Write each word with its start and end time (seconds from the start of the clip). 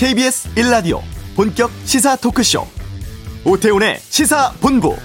KBS 0.00 0.48
1라디오 0.54 1.02
본격 1.36 1.70
시사 1.84 2.16
토크쇼 2.16 2.66
오태훈의 3.44 3.98
시사본부 3.98 4.96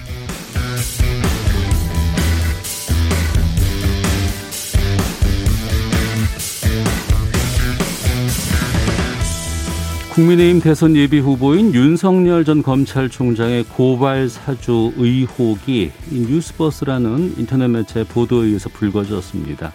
국민의힘 10.14 10.62
대선 10.62 10.96
예비 10.96 11.20
후보인 11.20 11.74
윤석열 11.74 12.46
전 12.46 12.64
검찰총장의 12.64 13.66
고발 13.66 14.30
사주 14.30 14.94
의혹이 14.96 15.92
뉴스버스라는 16.10 17.34
인터넷 17.38 17.68
매체 17.68 18.06
보도에 18.06 18.46
의해서 18.46 18.70
불거졌습니다. 18.70 19.74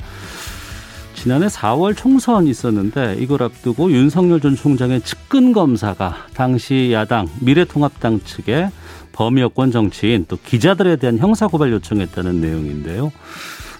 지난해 1.20 1.48
4월 1.48 1.94
총선 1.94 2.46
있었는데 2.46 3.16
이걸 3.18 3.42
앞두고 3.42 3.92
윤석열 3.92 4.40
전 4.40 4.56
총장의 4.56 5.02
측근 5.02 5.52
검사가 5.52 6.16
당시 6.32 6.92
야당 6.94 7.28
미래통합당 7.42 8.20
측에 8.24 8.70
범위 9.12 9.42
여권 9.42 9.70
정치인 9.70 10.24
또 10.28 10.38
기자들에 10.42 10.96
대한 10.96 11.18
형사 11.18 11.46
고발 11.46 11.72
요청했다는 11.72 12.40
내용인데요. 12.40 13.12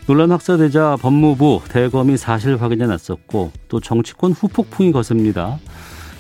논란 0.06 0.32
확산되자 0.32 0.98
법무부 1.00 1.62
대검이 1.70 2.18
사실 2.18 2.60
확인해 2.60 2.86
났었고 2.86 3.52
또 3.68 3.80
정치권 3.80 4.32
후폭풍이 4.32 4.92
거셉니다. 4.92 5.58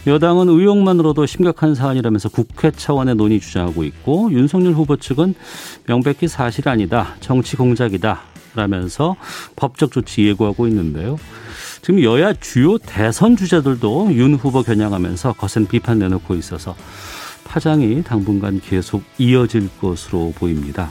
여당은 0.06 0.48
의혹만으로도 0.48 1.26
심각한 1.26 1.74
사안이라면서 1.74 2.30
국회 2.30 2.70
차원의 2.70 3.16
논의 3.16 3.40
주장하고 3.40 3.84
있고 3.84 4.32
윤석열 4.32 4.72
후보 4.72 4.96
측은 4.96 5.34
명백히 5.86 6.28
사실 6.28 6.66
아니다. 6.66 7.14
정치 7.20 7.56
공작이다. 7.56 8.29
라면서 8.54 9.16
법적 9.56 9.92
조치 9.92 10.26
예고하고 10.26 10.66
있는데요. 10.68 11.18
지금 11.82 12.02
여야 12.02 12.32
주요 12.34 12.78
대선 12.78 13.36
주자들도 13.36 14.10
윤 14.12 14.34
후보 14.34 14.62
겨냥하면서 14.62 15.34
거센 15.34 15.66
비판 15.66 15.98
내놓고 15.98 16.34
있어서 16.34 16.76
파장이 17.44 18.02
당분간 18.04 18.60
계속 18.60 19.02
이어질 19.18 19.68
것으로 19.80 20.32
보입니다. 20.36 20.90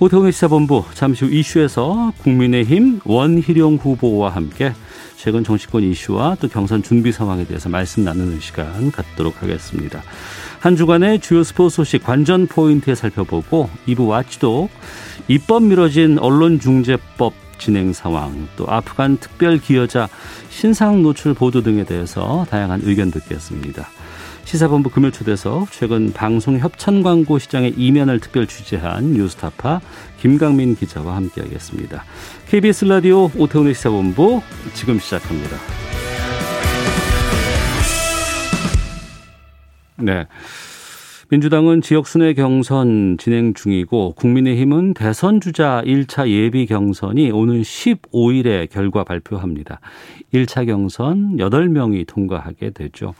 오태훈의 0.00 0.32
시사본부 0.32 0.84
잠시 0.94 1.24
후 1.24 1.30
이슈에서 1.30 2.12
국민의힘 2.18 3.00
원희룡 3.04 3.76
후보와 3.76 4.30
함께 4.30 4.72
최근 5.16 5.44
정치권 5.44 5.82
이슈와 5.82 6.36
또 6.40 6.48
경선 6.48 6.82
준비 6.82 7.12
상황에 7.12 7.46
대해서 7.46 7.68
말씀 7.68 8.04
나누는 8.04 8.40
시간 8.40 8.90
갖도록 8.90 9.42
하겠습니다. 9.42 10.02
한 10.64 10.76
주간의 10.76 11.20
주요 11.20 11.44
스포츠 11.44 11.76
소식 11.76 12.02
관전 12.02 12.46
포인트에 12.46 12.94
살펴보고 12.94 13.68
2부 13.86 14.08
watchdog 14.08 14.70
입법 15.28 15.62
미뤄진 15.62 16.18
언론중재법 16.18 17.34
진행 17.58 17.92
상황 17.92 18.48
또 18.56 18.64
아프간 18.66 19.18
특별 19.18 19.58
기여자 19.58 20.08
신상 20.48 21.02
노출 21.02 21.34
보도 21.34 21.62
등에 21.62 21.84
대해서 21.84 22.46
다양한 22.48 22.80
의견 22.84 23.10
듣겠습니다. 23.10 23.90
시사본부 24.46 24.88
금요 24.88 25.10
초대석 25.10 25.70
최근 25.70 26.14
방송 26.14 26.58
협찬 26.58 27.02
광고 27.02 27.38
시장의 27.38 27.74
이면을 27.76 28.18
특별 28.18 28.46
취재한 28.46 29.12
뉴스타파 29.12 29.82
김강민 30.22 30.76
기자와 30.76 31.14
함께하겠습니다. 31.14 32.06
KBS 32.48 32.86
라디오 32.86 33.30
오태훈의 33.36 33.74
시사본부 33.74 34.40
지금 34.72 34.98
시작합니다. 34.98 35.58
네. 39.96 40.26
민주당은 41.30 41.80
지역 41.80 42.06
순회 42.06 42.34
경선 42.34 43.16
진행 43.18 43.54
중이고 43.54 44.12
국민의힘은 44.12 44.94
대선 44.94 45.40
주자 45.40 45.82
1차 45.84 46.28
예비 46.28 46.66
경선이 46.66 47.30
오는 47.30 47.62
15일에 47.62 48.70
결과 48.70 49.04
발표합니다. 49.04 49.80
1차 50.32 50.66
경선 50.66 51.36
8명이 51.38 52.06
통과하게 52.06 52.70
되죠. 52.70 53.14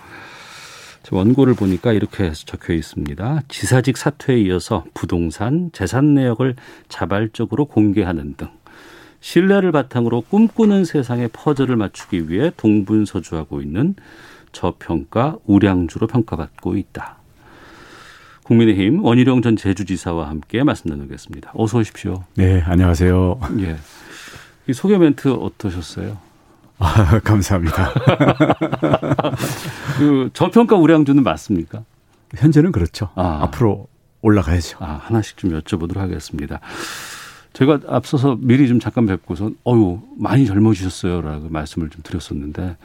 원고를 1.10 1.54
보니까 1.54 1.92
이렇게 1.92 2.32
적혀 2.32 2.72
있습니다. 2.72 3.42
지사직 3.48 3.96
사퇴에 3.96 4.40
이어서 4.42 4.84
부동산, 4.94 5.70
재산 5.72 6.14
내역을 6.14 6.56
자발적으로 6.88 7.66
공개하는 7.66 8.34
등 8.36 8.48
신뢰를 9.20 9.72
바탕으로 9.72 10.22
꿈꾸는 10.22 10.84
세상의 10.84 11.30
퍼즐을 11.32 11.76
맞추기 11.76 12.28
위해 12.28 12.50
동분서주하고 12.56 13.62
있는 13.62 13.94
저평가 14.54 15.36
우량주로 15.44 16.06
평가받고 16.06 16.76
있다. 16.76 17.16
국민의힘 18.44 19.04
원희룡 19.04 19.42
전 19.42 19.56
제주지사와 19.56 20.28
함께 20.28 20.62
말씀 20.62 20.90
나누겠습니다. 20.90 21.52
어서 21.54 21.78
오십시오. 21.78 22.24
네, 22.36 22.62
안녕하세요. 22.62 23.40
예. 23.60 23.76
이 24.66 24.72
소개 24.72 24.96
멘트 24.96 25.28
어떠셨어요? 25.28 26.16
아, 26.78 27.18
감사합니다. 27.20 27.92
그 29.98 30.30
저평가 30.32 30.76
우량주는 30.76 31.22
맞습니까? 31.22 31.84
현재는 32.36 32.72
그렇죠. 32.72 33.10
아. 33.14 33.40
앞으로 33.42 33.88
올라가야죠. 34.22 34.78
아, 34.80 35.00
하나씩 35.02 35.36
좀 35.36 35.58
여쭤보도록 35.58 35.98
하겠습니다. 35.98 36.60
제가 37.54 37.80
앞서서 37.86 38.36
미리 38.40 38.68
좀 38.68 38.80
잠깐 38.80 39.06
뵙고서 39.06 39.50
어유 39.66 40.00
많이 40.18 40.44
젊어지셨어요라고 40.44 41.48
말씀을 41.50 41.88
좀 41.88 42.02
드렸었는데 42.02 42.62
좀 42.66 42.76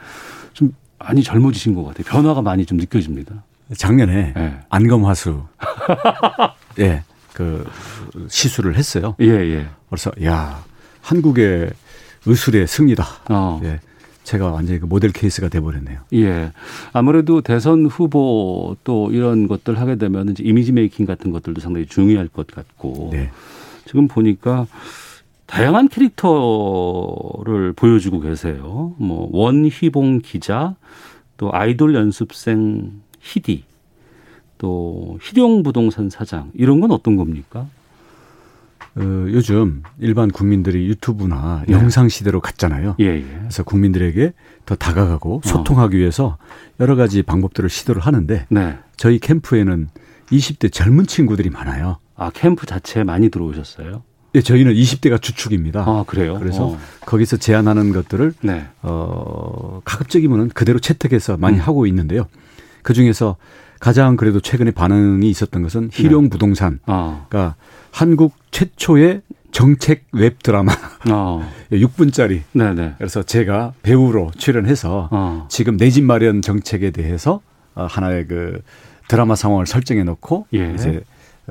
많이 1.04 1.22
젊어지신 1.22 1.74
것 1.74 1.84
같아요. 1.84 2.04
변화가 2.04 2.42
많이 2.42 2.66
좀 2.66 2.78
느껴집니다. 2.78 3.42
작년에 3.76 4.32
네. 4.34 4.58
안검하수 4.68 5.44
예, 6.80 7.02
그 7.32 7.68
시술을 8.28 8.76
했어요. 8.76 9.14
예, 9.20 9.26
예. 9.28 9.66
그래서 9.88 10.10
야, 10.24 10.62
한국의 11.00 11.70
의술의 12.26 12.66
승리다. 12.66 13.04
어. 13.30 13.60
예. 13.64 13.80
제가 14.24 14.50
완전히 14.50 14.78
그 14.78 14.86
모델 14.86 15.10
케이스가 15.12 15.48
돼버렸네요. 15.48 16.00
예. 16.12 16.52
아무래도 16.92 17.40
대선 17.40 17.86
후보 17.86 18.76
또 18.84 19.10
이런 19.10 19.48
것들 19.48 19.80
하게 19.80 19.96
되면 19.96 20.28
이제 20.28 20.42
이미지 20.44 20.72
메이킹 20.72 21.06
같은 21.06 21.30
것들도 21.30 21.60
상당히 21.60 21.86
중요할 21.86 22.28
것 22.28 22.46
같고. 22.46 23.10
네. 23.12 23.30
지금 23.86 24.06
보니까 24.06 24.66
다양한 25.50 25.88
캐릭터를 25.88 27.72
보여주고 27.74 28.20
계세요. 28.20 28.94
뭐 28.98 29.28
원희봉 29.32 30.20
기자, 30.22 30.76
또 31.36 31.50
아이돌 31.52 31.96
연습생 31.96 33.00
희디, 33.18 33.64
또 34.58 35.18
희룡 35.20 35.64
부동산 35.64 36.08
사장 36.08 36.52
이런 36.54 36.80
건 36.80 36.92
어떤 36.92 37.16
겁니까? 37.16 37.66
어, 38.94 39.02
요즘 39.02 39.82
일반 39.98 40.30
국민들이 40.30 40.86
유튜브나 40.86 41.64
네. 41.66 41.72
영상 41.72 42.08
시대로 42.08 42.40
갔잖아요. 42.40 42.94
예, 43.00 43.06
예. 43.06 43.38
그래서 43.40 43.64
국민들에게 43.64 44.32
더 44.66 44.76
다가가고 44.76 45.36
어. 45.36 45.40
소통하기 45.44 45.96
어. 45.96 45.98
위해서 45.98 46.38
여러 46.78 46.94
가지 46.94 47.22
방법들을 47.22 47.68
시도를 47.68 48.02
하는데 48.02 48.46
네. 48.48 48.78
저희 48.96 49.18
캠프에는 49.18 49.88
20대 50.30 50.72
젊은 50.72 51.06
친구들이 51.06 51.50
많아요. 51.50 51.98
아, 52.14 52.30
캠프 52.32 52.66
자체에 52.66 53.02
많이 53.02 53.30
들어오셨어요? 53.30 54.02
예, 54.34 54.40
저희는 54.40 54.74
20대가 54.74 55.20
주축입니다. 55.20 55.80
아, 55.80 56.04
그래요? 56.06 56.38
그래서 56.38 56.66
어. 56.68 56.78
거기서 57.04 57.36
제안하는 57.36 57.92
것들을 57.92 58.34
네. 58.42 58.66
어, 58.82 59.80
가급적이면은 59.84 60.50
그대로 60.50 60.78
채택해서 60.78 61.36
많이 61.36 61.56
음. 61.56 61.62
하고 61.62 61.86
있는데요. 61.86 62.28
그 62.82 62.94
중에서 62.94 63.36
가장 63.80 64.16
그래도 64.16 64.40
최근에 64.40 64.70
반응이 64.70 65.28
있었던 65.30 65.62
것은 65.62 65.90
희룡 65.92 66.24
네. 66.24 66.28
부동산. 66.30 66.78
아. 66.86 67.26
그러니까 67.28 67.56
한국 67.90 68.34
최초의 68.52 69.22
정책 69.52 70.04
웹 70.12 70.40
드라마 70.44 70.72
어. 71.10 71.50
6분짜리. 71.72 72.42
네네. 72.52 72.94
그래서 72.98 73.24
제가 73.24 73.72
배우로 73.82 74.30
출연해서 74.36 75.08
어. 75.10 75.46
지금 75.50 75.76
내 75.76 75.90
집 75.90 76.04
마련 76.04 76.40
정책에 76.40 76.92
대해서 76.92 77.40
어, 77.74 77.86
하나의 77.90 78.28
그 78.28 78.60
드라마 79.08 79.34
상황을 79.34 79.66
설정해 79.66 80.04
놓고 80.04 80.46
예. 80.54 80.72
이제 80.74 81.00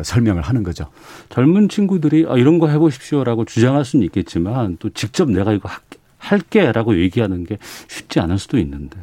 설명을 0.04 0.42
하는 0.42 0.64
거죠. 0.64 0.88
젊은 1.30 1.70
친구들이 1.70 2.26
아, 2.28 2.38
이런 2.38 2.60
거 2.60 2.68
해보십시오라고 2.68 3.46
주장할 3.46 3.86
수는 3.86 4.06
있겠지만 4.06 4.78
또 4.80 4.90
직접 4.90 5.30
내가 5.30 5.54
이거 5.54 5.70
할게라고 6.18 7.00
얘기하는 7.00 7.46
게 7.46 7.58
쉽지 7.88 8.20
않을 8.20 8.38
수도 8.38 8.58
있는데. 8.58 8.98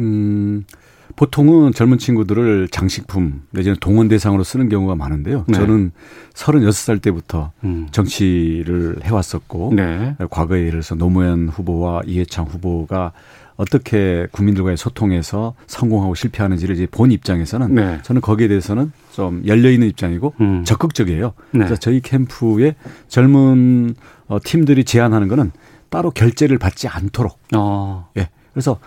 음. 0.00 0.64
보통은 1.16 1.72
젊은 1.72 1.98
친구들을 1.98 2.68
장식품 2.68 3.42
내지는 3.50 3.76
동원 3.80 4.06
대상으로 4.06 4.44
쓰는 4.44 4.68
경우가 4.68 4.94
많은데요. 4.94 5.46
네. 5.48 5.58
저는 5.58 5.90
36살 6.34 7.02
때부터 7.02 7.50
음. 7.64 7.88
정치를 7.90 8.98
해왔었고 9.02 9.72
네. 9.74 10.14
과거에 10.30 10.60
예를 10.60 10.70
들어서 10.72 10.94
노무현 10.94 11.48
후보와 11.48 12.02
이해창 12.06 12.44
후보가 12.44 13.12
어떻게 13.58 14.28
국민들과의 14.30 14.76
소통에서 14.76 15.54
성공하고 15.66 16.14
실패하는지를 16.14 16.76
이제 16.76 16.86
본 16.88 17.10
입장에서는 17.10 17.74
네. 17.74 17.98
저는 18.02 18.20
거기에 18.20 18.46
대해서는 18.48 18.92
좀 19.12 19.42
열려 19.46 19.68
있는 19.68 19.88
입장이고 19.88 20.34
음. 20.40 20.64
적극적이에요. 20.64 21.32
네. 21.50 21.58
그래서 21.58 21.74
저희 21.74 22.00
캠프의 22.00 22.76
젊은 23.08 23.96
어, 24.28 24.38
팀들이 24.42 24.84
제안하는 24.84 25.26
거는 25.26 25.50
따로 25.90 26.10
결제를 26.12 26.58
받지 26.58 26.86
않도록. 26.86 27.38
어. 27.56 28.08
예. 28.16 28.28
그래서 28.52 28.78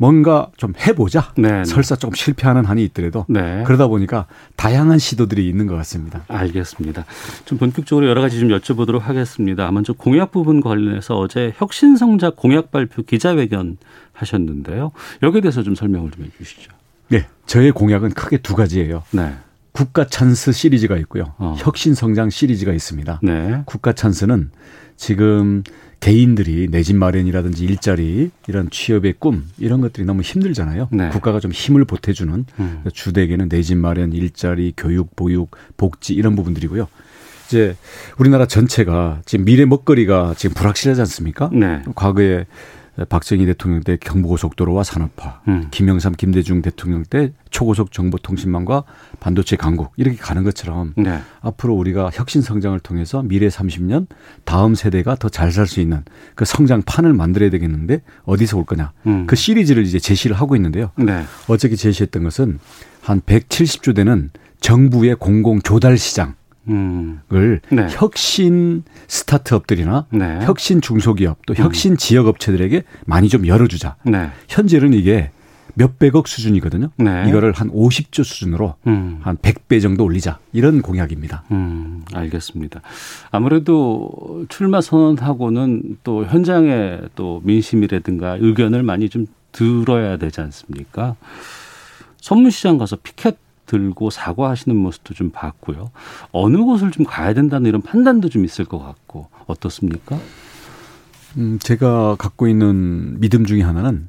뭔가 0.00 0.48
좀 0.56 0.72
해보자. 0.78 1.32
네, 1.36 1.50
네 1.50 1.64
설사 1.64 1.94
조금 1.94 2.14
실패하는 2.14 2.64
한이 2.64 2.82
있더라도 2.84 3.26
네. 3.28 3.64
그러다 3.66 3.86
보니까 3.86 4.24
다양한 4.56 4.98
시도들이 4.98 5.46
있는 5.46 5.66
것 5.66 5.74
같습니다. 5.76 6.22
알겠습니다. 6.26 7.04
좀 7.44 7.58
본격적으로 7.58 8.08
여러 8.08 8.22
가지 8.22 8.40
좀 8.40 8.48
여쭤보도록 8.48 9.00
하겠습니다. 9.00 9.70
먼저 9.70 9.92
공약 9.92 10.30
부분 10.30 10.62
관련해서 10.62 11.18
어제 11.18 11.52
혁신성장 11.56 12.32
공약 12.36 12.70
발표 12.70 13.02
기자회견 13.02 13.76
하셨는데요. 14.20 14.92
여기에 15.22 15.40
대해서 15.40 15.62
좀 15.62 15.74
설명을 15.74 16.10
좀 16.10 16.24
해주시죠. 16.24 16.70
네, 17.08 17.26
저의 17.46 17.72
공약은 17.72 18.10
크게 18.10 18.38
두 18.38 18.54
가지예요. 18.54 19.02
네. 19.10 19.34
국가 19.72 20.04
찬스 20.06 20.52
시리즈가 20.52 20.96
있고요. 20.98 21.34
어. 21.38 21.54
혁신 21.58 21.94
성장 21.94 22.28
시리즈가 22.30 22.72
있습니다. 22.72 23.20
네. 23.22 23.62
국가 23.66 23.92
찬스는 23.92 24.50
지금 24.96 25.62
개인들이 26.00 26.68
내 26.70 26.82
집 26.82 26.96
마련이라든지 26.96 27.64
일자리 27.64 28.30
이런 28.48 28.70
취업의 28.70 29.14
꿈 29.18 29.44
이런 29.58 29.80
것들이 29.80 30.06
너무 30.06 30.22
힘들잖아요. 30.22 30.88
네. 30.92 31.08
국가가 31.10 31.40
좀 31.40 31.52
힘을 31.52 31.84
보태주는 31.84 32.46
음. 32.58 32.84
주택에는 32.92 33.48
내 33.48 33.62
집 33.62 33.76
마련, 33.76 34.12
일자리, 34.12 34.72
교육, 34.76 35.14
보육, 35.14 35.50
복지 35.76 36.14
이런 36.14 36.36
부분들이고요. 36.36 36.88
이제 37.46 37.76
우리나라 38.18 38.46
전체가 38.46 39.22
지금 39.26 39.44
미래 39.44 39.64
먹거리가 39.66 40.34
지금 40.36 40.54
불확실하지 40.54 41.00
않습니까? 41.02 41.50
네. 41.52 41.82
과거에 41.94 42.46
박정희 43.08 43.46
대통령 43.46 43.82
때 43.82 43.96
경부고속도로와 44.00 44.82
산업화, 44.84 45.40
음. 45.48 45.68
김영삼, 45.70 46.14
김대중 46.16 46.60
대통령 46.62 47.02
때 47.04 47.32
초고속 47.50 47.92
정보통신망과 47.92 48.84
반도체 49.20 49.56
강국 49.56 49.92
이렇게 49.96 50.16
가는 50.16 50.42
것처럼 50.44 50.94
네. 50.96 51.20
앞으로 51.40 51.74
우리가 51.74 52.10
혁신 52.12 52.42
성장을 52.42 52.78
통해서 52.80 53.22
미래 53.22 53.48
30년 53.48 54.06
다음 54.44 54.74
세대가 54.74 55.14
더 55.16 55.28
잘 55.28 55.50
살 55.52 55.66
수 55.66 55.80
있는 55.80 56.04
그 56.34 56.44
성장판을 56.44 57.12
만들어야 57.14 57.50
되겠는데 57.50 58.02
어디서 58.24 58.58
올 58.58 58.64
거냐 58.64 58.92
음. 59.06 59.26
그 59.26 59.36
시리즈를 59.36 59.84
이제 59.84 59.98
제시를 59.98 60.36
하고 60.36 60.56
있는데요. 60.56 60.90
네. 60.96 61.24
어저께 61.48 61.76
제시했던 61.76 62.24
것은 62.24 62.58
한 63.02 63.20
170조 63.20 63.94
되는 63.94 64.30
정부의 64.60 65.16
공공 65.16 65.62
조달 65.62 65.96
시장 65.96 66.34
을 66.70 67.60
네. 67.70 67.86
혁신 67.90 68.84
스타트업들이나 69.08 70.06
네. 70.10 70.38
혁신 70.42 70.80
중소기업 70.80 71.38
또 71.46 71.54
혁신 71.54 71.92
음. 71.92 71.96
지역 71.96 72.26
업체들에게 72.26 72.84
많이 73.06 73.28
좀 73.28 73.46
열어주자. 73.46 73.96
네. 74.04 74.30
현재는 74.48 74.92
이게 74.92 75.30
몇백억 75.74 76.28
수준이거든요. 76.28 76.90
네. 76.96 77.24
이거를 77.28 77.52
한 77.52 77.70
50조 77.70 78.24
수준으로 78.24 78.74
음. 78.86 79.18
한 79.22 79.36
100배 79.36 79.80
정도 79.80 80.04
올리자. 80.04 80.38
이런 80.52 80.82
공약입니다. 80.82 81.44
음, 81.52 82.02
알겠습니다. 82.12 82.80
아무래도 83.30 84.44
출마 84.48 84.80
선언하고는 84.80 85.98
또 86.04 86.24
현장에 86.24 86.98
또 87.14 87.40
민심이라든가 87.44 88.38
의견을 88.40 88.82
많이 88.82 89.08
좀 89.08 89.26
들어야 89.52 90.16
되지 90.16 90.40
않습니까? 90.40 91.16
선문시장 92.20 92.78
가서 92.78 92.96
피켓 92.96 93.36
들고 93.70 94.10
사과하시는 94.10 94.76
모습도 94.76 95.14
좀 95.14 95.30
봤고요. 95.30 95.92
어느 96.32 96.56
곳을 96.56 96.90
좀 96.90 97.06
가야 97.06 97.34
된다는 97.34 97.68
이런 97.68 97.82
판단도 97.82 98.28
좀 98.28 98.44
있을 98.44 98.64
것 98.64 98.80
같고 98.80 99.28
어떻습니까? 99.46 100.18
음, 101.36 101.58
제가 101.60 102.16
갖고 102.16 102.48
있는 102.48 103.20
믿음 103.20 103.44
중에 103.44 103.62
하나는 103.62 104.08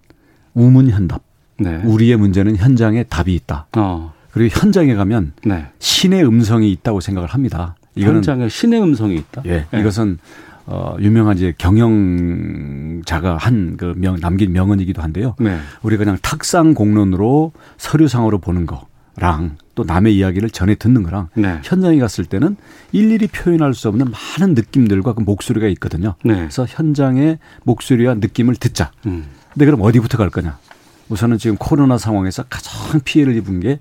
우문현답. 0.55 1.21
네. 1.59 1.75
우리의 1.85 2.17
문제는 2.17 2.55
현장에 2.57 3.03
답이 3.03 3.35
있다. 3.35 3.67
어. 3.77 4.13
그리고 4.31 4.59
현장에 4.59 4.95
가면 4.95 5.33
네. 5.45 5.67
신의 5.77 6.25
음성이 6.25 6.71
있다고 6.71 6.99
생각을 6.99 7.29
합니다. 7.29 7.75
이거는 7.93 8.15
현장에 8.15 8.49
신의 8.49 8.81
음성이 8.81 9.15
있다. 9.17 9.43
예, 9.45 9.67
네. 9.69 9.79
이것은 9.79 10.17
어, 10.65 10.95
유명한 10.99 11.37
이제 11.37 11.53
경영자가 11.57 13.37
한 13.37 13.75
그 13.77 13.93
명, 13.97 14.19
남긴 14.19 14.53
명언이기도 14.53 15.01
한데요. 15.03 15.35
네. 15.39 15.59
우리 15.83 15.97
그냥 15.97 16.17
탁상 16.21 16.73
공론으로 16.73 17.51
서류상으로 17.77 18.39
보는 18.39 18.65
거. 18.65 18.87
랑 19.21 19.57
또 19.75 19.83
남의 19.83 20.15
이야기를 20.15 20.49
전해 20.49 20.75
듣는 20.75 21.03
거랑 21.03 21.29
네. 21.33 21.59
현장에 21.63 21.97
갔을 21.99 22.25
때는 22.25 22.55
일일이 22.91 23.27
표현할 23.27 23.73
수 23.73 23.87
없는 23.87 24.07
많은 24.11 24.53
느낌들과 24.53 25.13
그 25.13 25.21
목소리가 25.21 25.67
있거든요. 25.69 26.15
네. 26.23 26.35
그래서 26.35 26.65
현장의 26.67 27.39
목소리와 27.63 28.15
느낌을 28.15 28.55
듣자. 28.55 28.91
음. 29.05 29.25
근데 29.53 29.65
그럼 29.65 29.81
어디부터 29.81 30.17
갈 30.17 30.29
거냐? 30.29 30.57
우선은 31.09 31.37
지금 31.37 31.57
코로나 31.57 31.97
상황에서 31.97 32.43
가장 32.49 33.01
피해를 33.03 33.35
입은 33.37 33.59
게 33.59 33.79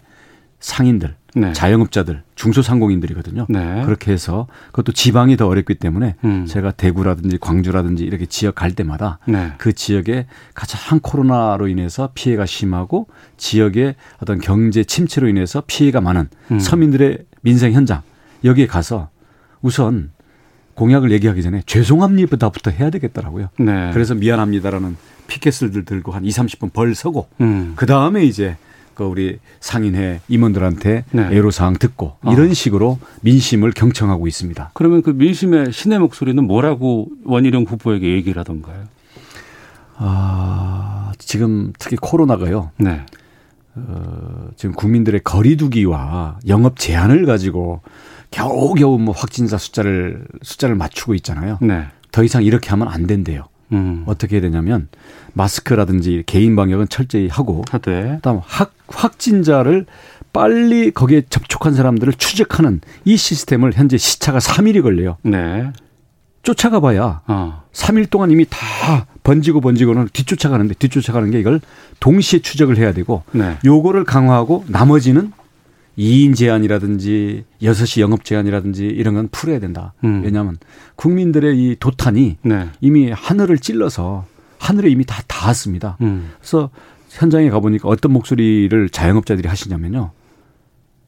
상인들, 0.59 1.15
네. 1.35 1.53
자영업자들, 1.53 2.23
중소상공인들이거든요. 2.35 3.47
네. 3.49 3.83
그렇게 3.85 4.13
해서 4.13 4.47
그것도 4.67 4.93
지방이 4.93 5.37
더 5.37 5.47
어렵기 5.47 5.77
때문에 5.77 6.17
음. 6.25 6.47
제가 6.47 6.73
대구라든지 6.73 7.39
광주라든지 7.39 8.05
이렇게 8.05 8.27
지역 8.27 8.57
갈 8.57 8.73
때마다 8.73 9.19
네. 9.27 9.53
그 9.59 9.73
지역에 9.73 10.27
가장 10.55 11.01
코로나로 11.01 11.69
인해서 11.69 12.11
피해가 12.15 12.47
심하고 12.47 13.07
지역의 13.37 13.95
어떤 14.21 14.41
경제 14.41 14.85
침체로 14.85 15.29
인해서 15.29 15.63
피해가 15.67 16.01
많은 16.01 16.29
음. 16.51 16.59
서민들의 16.59 17.19
민생 17.43 17.73
현장 17.73 18.03
여기에 18.45 18.67
가서 18.67 19.09
우선 19.63 20.11
공약을 20.75 21.11
얘기하기 21.13 21.43
전에 21.43 21.63
죄송합니다부터 21.67 22.71
해야 22.71 22.91
되겠더라고요. 22.91 23.51
네. 23.59 23.91
그래서 23.93 24.15
미안합니다라는 24.15 24.97
피켓을 25.27 25.85
들고 25.85 26.13
한 26.13 26.25
2, 26.25 26.31
30분 26.31 26.73
벌 26.73 26.95
서고 26.95 27.29
음. 27.41 27.75
그 27.77 27.87
다음에 27.87 28.25
이제 28.25 28.57
그 29.01 29.05
우리 29.07 29.39
상인회 29.61 30.21
임원들한테 30.29 31.05
네. 31.11 31.29
애로사항 31.33 31.79
듣고 31.79 32.17
어. 32.21 32.33
이런 32.33 32.53
식으로 32.53 32.99
민심을 33.23 33.73
경청하고 33.73 34.29
있습니다. 34.29 34.73
그러면 34.75 35.01
그 35.01 35.09
민심의 35.09 35.73
신의 35.73 35.99
목소리는 36.01 36.47
뭐라고 36.47 37.09
원희룡 37.25 37.65
후보에게 37.65 38.13
얘기를 38.13 38.39
하던가요? 38.39 38.85
아, 39.97 41.13
지금 41.19 41.73
특히 41.79 41.97
코로나가요. 41.97 42.73
네. 42.77 43.01
어, 43.75 44.49
지금 44.57 44.75
국민들의 44.75 45.23
거리두기와 45.25 46.39
영업 46.49 46.79
제한을 46.79 47.25
가지고 47.25 47.81
겨우겨우 48.31 48.99
뭐 48.99 49.15
확진자 49.17 49.57
숫자를 49.57 50.27
숫자를 50.43 50.75
맞추고 50.75 51.15
있잖아요. 51.15 51.59
네. 51.63 51.87
더 52.13 52.23
이상 52.23 52.43
이렇게 52.43 52.69
하면 52.71 52.89
안 52.89 53.07
된대요. 53.07 53.45
음. 53.73 54.05
어떻게 54.07 54.37
해야 54.37 54.43
되냐면 54.43 54.89
마스크라든지 55.33 56.23
개인 56.27 56.57
방역은 56.57 56.89
철저히 56.89 57.29
하고 57.29 57.65
하되. 57.71 58.17
그다음 58.17 58.41
확 58.45 58.75
확진자를 58.89 59.87
빨리 60.33 60.91
거기에 60.91 61.23
접촉한 61.29 61.75
사람들을 61.75 62.13
추적하는 62.15 62.81
이 63.05 63.17
시스템을 63.17 63.73
현재 63.75 63.97
시차가 63.97 64.39
3일이 64.39 64.83
걸려요. 64.83 65.17
네. 65.23 65.71
쫓아가 66.43 66.81
봐야 66.81 67.21
어. 67.27 67.65
3일 67.73 68.09
동안 68.11 68.31
이미 68.31 68.47
다 68.49 69.07
번지고 69.23 69.61
번지고는 69.61 70.09
뒤쫓아가는데 70.13 70.75
뒤쫓아가는 70.75 71.31
게 71.31 71.39
이걸 71.39 71.61
동시에 72.01 72.41
추적을 72.41 72.79
해야 72.79 72.93
되고 72.93 73.23
네. 73.33 73.59
요거를 73.65 74.05
강화하고 74.05 74.65
나머지는 74.69 75.33
2인 75.99 76.35
제한이라든지 76.35 77.45
6시 77.63 78.01
영업 78.01 78.25
제한이라든지 78.25 78.87
이런 78.87 79.15
건 79.15 79.29
풀어야 79.31 79.59
된다. 79.59 79.93
음. 80.05 80.23
왜냐하면 80.25 80.57
국민들의 80.97 81.59
이 81.59 81.77
도탄이 81.79 82.39
네. 82.43 82.69
이미 82.81 83.11
하늘을 83.11 83.59
찔러서 83.59 84.27
하늘에 84.59 84.91
이미 84.91 85.05
다 85.05 85.23
닿았습니다. 85.27 85.97
음. 86.03 86.33
그래서 86.39 86.71
현장에 87.11 87.51
가보니까 87.51 87.89
어떤 87.89 88.13
목소리를 88.13 88.89
자영업자들이 88.91 89.49
하시냐면요. 89.49 90.13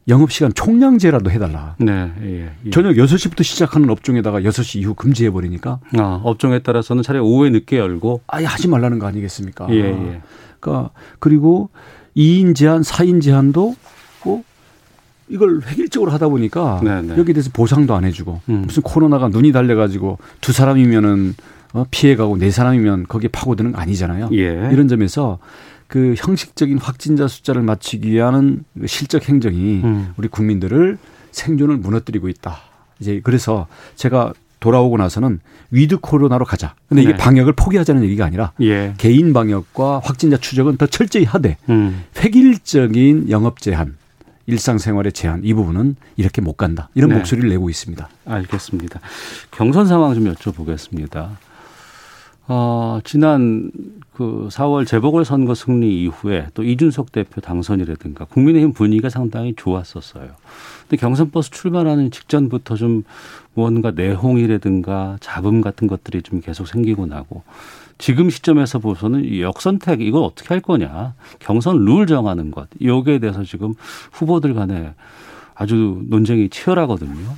영업시간 0.09 0.53
총량제라도 0.53 1.31
해달라. 1.31 1.77
네. 1.79 2.13
예, 2.23 2.51
예. 2.67 2.71
저녁 2.71 2.95
6시부터 2.95 3.45
시작하는 3.45 3.89
업종에다가 3.89 4.41
6시 4.41 4.81
이후 4.81 4.95
금지해버리니까. 4.95 5.79
아, 5.97 6.21
업종에 6.25 6.59
따라서는 6.59 7.05
차라리 7.05 7.23
오후에 7.23 7.51
늦게 7.51 7.79
열고. 7.79 8.23
아예 8.27 8.45
하지 8.45 8.67
말라는 8.67 8.99
거 8.99 9.07
아니겠습니까? 9.07 9.69
예, 9.71 9.77
예. 9.77 10.23
그러니까 10.59 10.91
그리고 11.21 11.71
2인 12.17 12.57
제한, 12.57 12.83
4인 12.83 13.23
제한도 13.23 13.77
꼭 14.21 14.45
이걸 15.29 15.61
획일적으로 15.67 16.11
하다 16.11 16.29
보니까 16.29 16.81
네네. 16.83 17.03
네. 17.03 17.19
여기에 17.19 17.35
대해서 17.35 17.51
보상도 17.53 17.95
안 17.95 18.05
해주고 18.05 18.41
음. 18.49 18.63
무슨 18.67 18.83
코로나가 18.83 19.29
눈이 19.29 19.53
달려가지고 19.53 20.19
두 20.41 20.53
사람이면은 20.53 21.35
어, 21.73 21.87
피해가고 21.91 22.37
네 22.37 22.51
사람이면 22.51 23.07
거기에 23.09 23.29
파고드는 23.33 23.73
거 23.73 23.79
아니잖아요. 23.79 24.29
예. 24.33 24.69
이런 24.73 24.89
점에서 24.89 25.39
그 25.87 26.15
형식적인 26.17 26.79
확진자 26.79 27.29
숫자를 27.29 27.63
맞추기 27.63 28.11
위한 28.11 28.65
그 28.79 28.87
실적 28.87 29.29
행정이 29.29 29.81
음. 29.85 30.13
우리 30.17 30.29
국민들을 30.29 30.99
생존을 31.31 31.79
무너뜨리고 31.79 32.29
있다. 32.29 32.59
이제 33.01 33.21
그래서 33.23 33.67
제가 33.97 34.33
돌아오고 34.61 34.97
나서는 34.97 35.41
with 35.71 35.99
코로나로 35.99 36.45
가자. 36.45 36.75
근데 36.89 37.03
이게 37.03 37.13
네. 37.13 37.19
방역을 37.19 37.55
포기하자는 37.55 38.05
얘기가 38.05 38.25
아니라 38.25 38.53
예. 38.61 38.95
개인 38.97 39.33
방역과 39.33 40.01
확진자 40.05 40.37
추적은 40.37 40.77
더 40.77 40.87
철저히 40.87 41.25
하되 41.25 41.57
음. 41.69 42.05
획일적인 42.17 43.29
영업 43.31 43.61
제한 43.61 43.97
일상생활의 44.47 45.13
제한 45.13 45.43
이 45.45 45.55
부분은 45.55 45.97
이렇게 46.17 46.41
못 46.41 46.55
간다. 46.55 46.89
이런 46.95 47.11
네. 47.11 47.17
목소리를 47.17 47.49
내고 47.49 47.71
있습니다. 47.71 48.09
알겠습니다. 48.27 49.01
경선 49.51 49.87
상황 49.87 50.15
좀 50.15 50.33
여쭤보겠습니다. 50.33 51.31
어, 52.49 52.99
지난 53.05 53.71
그 54.13 54.49
4월 54.51 54.87
재보궐선거 54.87 55.55
승리 55.55 56.03
이후에 56.03 56.49
또 56.55 56.65
이준석 56.65 57.13
대표 57.13 57.41
당선이라든가 57.41 58.25
국민의힘 58.27 58.73
분위기가 58.73 59.09
상당히 59.09 59.55
좋았었어요. 59.57 60.29
근데 60.83 60.97
경선버스 61.01 61.51
출발하는 61.51 62.11
직전부터 62.11 62.75
좀 62.75 63.05
무언가 63.55 63.93
내홍이라든가 63.93 65.19
잡음 65.21 65.61
같은 65.61 65.87
것들이 65.87 66.23
좀 66.23 66.41
계속 66.41 66.67
생기고 66.67 67.07
나고 67.07 67.43
지금 68.03 68.31
시점에서 68.31 68.81
보서는 68.81 69.39
역선택 69.39 70.01
이걸 70.01 70.25
어떻게 70.25 70.49
할 70.49 70.61
거냐 70.61 71.15
경선 71.39 71.85
룰 71.85 72.09
정하는 72.09 72.51
것 72.51 72.69
여기에 72.83 73.21
대해서 73.21 73.45
지금 73.45 73.75
후보들 74.11 74.55
간에 74.55 74.93
아주 75.55 76.03
논쟁이 76.09 76.49
치열하거든요. 76.49 77.37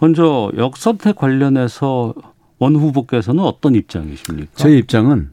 먼저 0.00 0.50
역선택 0.56 1.14
관련해서 1.14 2.12
원 2.58 2.74
후보께서는 2.74 3.44
어떤 3.44 3.76
입장이십니까? 3.76 4.50
제 4.56 4.76
입장은 4.76 5.30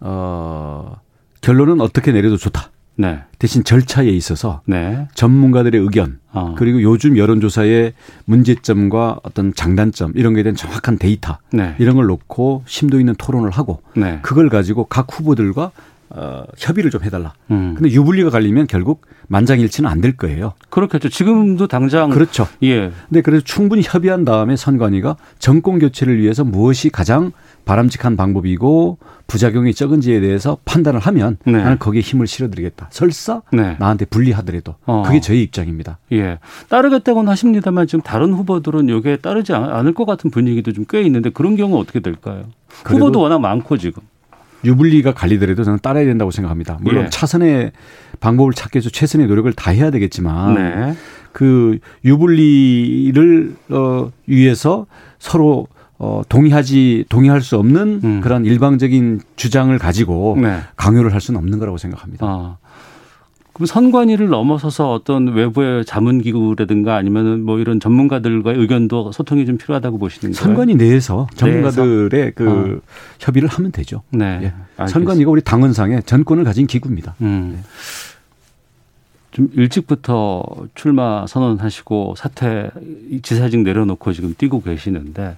어 0.00 0.98
결론은 1.42 1.82
어떻게 1.82 2.10
내려도 2.10 2.38
좋다. 2.38 2.70
네. 3.00 3.20
대신 3.38 3.62
절차에 3.62 4.08
있어서 4.08 4.60
네. 4.66 5.06
전문가들의 5.14 5.80
의견 5.80 6.18
어. 6.32 6.54
그리고 6.58 6.82
요즘 6.82 7.16
여론조사의 7.16 7.92
문제점과 8.24 9.20
어떤 9.22 9.54
장단점 9.54 10.12
이런 10.16 10.34
거에 10.34 10.42
대한 10.42 10.56
정확한 10.56 10.98
데이터 10.98 11.38
네. 11.52 11.76
이런 11.78 11.94
걸 11.96 12.06
놓고 12.06 12.64
심도 12.66 12.98
있는 12.98 13.14
토론을 13.16 13.50
하고 13.50 13.82
네. 13.96 14.18
그걸 14.22 14.48
가지고 14.48 14.84
각 14.84 15.06
후보들과 15.10 15.70
어, 16.10 16.44
협의를 16.56 16.90
좀 16.90 17.02
해달라. 17.04 17.34
음. 17.50 17.74
근데 17.76 17.90
유불리가 17.92 18.30
갈리면 18.30 18.66
결국 18.66 19.02
만장일치는 19.28 19.88
안 19.90 20.00
될 20.00 20.16
거예요. 20.16 20.54
그렇겠죠. 20.70 21.10
지금도 21.10 21.66
당장 21.66 22.08
그렇죠. 22.08 22.48
예. 22.62 22.90
근데 23.08 23.20
그래서 23.20 23.44
충분히 23.44 23.82
협의한 23.84 24.24
다음에 24.24 24.56
선관위가 24.56 25.16
정권 25.38 25.78
교체를 25.78 26.18
위해서 26.18 26.44
무엇이 26.44 26.88
가장 26.88 27.32
바람직한 27.68 28.16
방법이고 28.16 28.96
부작용이 29.26 29.74
적은지에 29.74 30.20
대해서 30.20 30.56
판단을 30.64 31.00
하면 31.00 31.36
네. 31.44 31.52
나는 31.52 31.78
거기에 31.78 32.00
힘을 32.00 32.26
실어드리겠다. 32.26 32.88
설사 32.90 33.42
네. 33.52 33.76
나한테 33.78 34.06
불리하더라도 34.06 34.76
어. 34.86 35.02
그게 35.04 35.20
저희 35.20 35.42
입장입니다. 35.42 35.98
예, 36.12 36.38
따르겠다고는 36.70 37.30
하십니다만 37.30 37.86
지금 37.86 38.00
다른 38.00 38.32
후보들은 38.32 38.88
여기에 38.88 39.18
따르지 39.18 39.52
않을 39.52 39.92
것 39.92 40.06
같은 40.06 40.30
분위기도 40.30 40.72
좀 40.72 40.86
꽤 40.88 41.02
있는데 41.02 41.28
그런 41.28 41.56
경우 41.56 41.78
어떻게 41.78 42.00
될까요? 42.00 42.44
후보도 42.86 43.20
워낙 43.20 43.40
많고 43.40 43.76
지금. 43.76 44.02
유불리가 44.64 45.12
갈리더라도 45.12 45.62
저는 45.62 45.80
따라야 45.82 46.06
된다고 46.06 46.30
생각합니다. 46.30 46.78
물론 46.80 47.04
예. 47.04 47.08
차선의 47.10 47.72
방법을 48.20 48.54
찾기 48.54 48.78
위해서 48.78 48.88
최선의 48.88 49.26
노력을 49.26 49.52
다 49.52 49.70
해야 49.70 49.90
되겠지만 49.90 50.54
네. 50.54 50.94
그 51.32 51.78
유불리를 52.06 53.54
어 53.68 54.10
위해서 54.26 54.86
서로 55.18 55.66
어, 55.98 56.22
동의하지, 56.28 57.06
동의할 57.08 57.40
수 57.40 57.56
없는 57.56 58.00
음. 58.04 58.20
그런 58.20 58.44
일방적인 58.44 59.20
주장을 59.36 59.76
가지고 59.78 60.38
네. 60.40 60.60
강요를 60.76 61.12
할 61.12 61.20
수는 61.20 61.38
없는 61.38 61.58
거라고 61.58 61.76
생각합니다. 61.76 62.24
아. 62.26 62.56
그럼 63.52 63.66
선관위를 63.66 64.28
넘어서서 64.28 64.92
어떤 64.92 65.32
외부의 65.32 65.84
자문기구라든가 65.84 66.94
아니면 66.94 67.42
뭐 67.42 67.58
이런 67.58 67.80
전문가들과의 67.80 68.56
의견도 68.56 69.10
소통이 69.10 69.46
좀 69.46 69.58
필요하다고 69.58 69.98
보시는 69.98 70.32
거예요? 70.32 70.44
선관위 70.44 70.76
내에서 70.76 71.26
전문가들의 71.34 72.08
내에서? 72.12 72.32
그 72.36 72.48
어. 72.48 72.80
협의를 73.18 73.48
하면 73.48 73.72
되죠. 73.72 74.02
네. 74.10 74.52
예. 74.80 74.86
선관위가 74.86 75.28
우리 75.28 75.40
당헌상의 75.40 76.04
전권을 76.04 76.44
가진 76.44 76.68
기구입니다. 76.68 77.16
음. 77.22 77.54
네. 77.56 77.62
좀 79.32 79.50
일찍부터 79.54 80.44
출마 80.76 81.26
선언하시고 81.26 82.14
사퇴 82.16 82.70
지사직 83.22 83.62
내려놓고 83.62 84.12
지금 84.12 84.34
뛰고 84.38 84.62
계시는데 84.62 85.36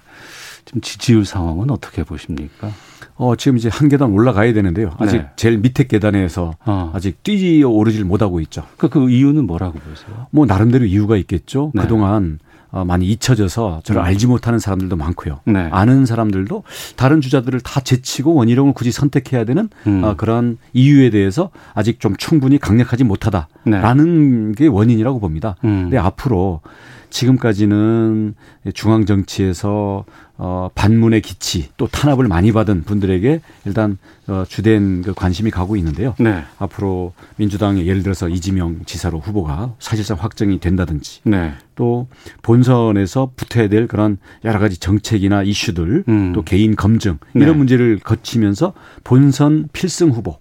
지금 0.71 0.81
지지율 0.81 1.25
상황은 1.25 1.69
어떻게 1.69 2.03
보십니까? 2.03 2.71
어, 3.15 3.35
지금 3.35 3.57
이제 3.57 3.69
한 3.69 3.89
계단 3.89 4.11
올라가야 4.11 4.53
되는데요. 4.53 4.95
아직 4.97 5.17
네. 5.17 5.27
제일 5.35 5.57
밑에 5.57 5.85
계단에서 5.85 6.53
어. 6.65 6.91
아직 6.95 7.21
뛰지 7.23 7.63
오르질 7.63 8.05
못하고 8.05 8.39
있죠. 8.41 8.63
그, 8.77 8.89
그 8.89 9.09
이유는 9.09 9.45
뭐라고 9.45 9.79
보세요? 9.79 10.27
뭐 10.31 10.45
나름대로 10.45 10.85
이유가 10.85 11.17
있겠죠. 11.17 11.71
네. 11.75 11.81
그동안 11.81 12.39
어, 12.71 12.85
많이 12.85 13.05
잊혀져서 13.07 13.81
저를 13.83 14.01
음. 14.01 14.05
알지 14.05 14.27
못하는 14.27 14.57
사람들도 14.57 14.95
많고요. 14.95 15.41
네. 15.43 15.67
아는 15.71 16.05
사람들도 16.05 16.63
다른 16.95 17.19
주자들을 17.19 17.59
다 17.59 17.81
제치고 17.81 18.33
원희룡을 18.33 18.73
굳이 18.73 18.93
선택해야 18.93 19.43
되는 19.43 19.69
음. 19.87 20.03
어, 20.05 20.15
그런 20.15 20.57
이유에 20.71 21.09
대해서 21.09 21.51
아직 21.73 21.99
좀 21.99 22.15
충분히 22.15 22.57
강력하지 22.57 23.03
못하다라는 23.03 24.51
네. 24.53 24.55
게 24.55 24.67
원인이라고 24.67 25.19
봅니다. 25.19 25.57
음. 25.65 25.83
근데 25.83 25.97
앞으로 25.97 26.61
지금까지는 27.11 28.33
중앙 28.73 29.05
정치에서 29.05 30.05
어, 30.43 30.69
반문의 30.73 31.21
기치 31.21 31.69
또 31.77 31.85
탄압을 31.85 32.27
많이 32.27 32.51
받은 32.51 32.83
분들에게 32.83 33.41
일단 33.65 33.99
어, 34.27 34.43
주된 34.47 35.03
그 35.03 35.13
관심이 35.13 35.51
가고 35.51 35.75
있는데요. 35.75 36.15
네. 36.19 36.43
앞으로 36.57 37.13
민주당의 37.35 37.87
예를 37.87 38.01
들어서 38.01 38.27
이지명 38.27 38.79
지사로 38.85 39.19
후보가 39.19 39.75
사실상 39.77 40.17
확정이 40.19 40.59
된다든지 40.59 41.21
네. 41.25 41.53
또 41.75 42.07
본선에서 42.41 43.33
붙어야 43.35 43.67
될 43.67 43.85
그런 43.85 44.17
여러 44.43 44.57
가지 44.57 44.79
정책이나 44.79 45.43
이슈들 45.43 46.05
음. 46.07 46.33
또 46.33 46.41
개인 46.43 46.75
검증 46.75 47.19
이런 47.35 47.49
네. 47.49 47.53
문제를 47.53 47.99
거치면서 47.99 48.73
본선 49.03 49.69
필승 49.73 50.09
후보 50.09 50.39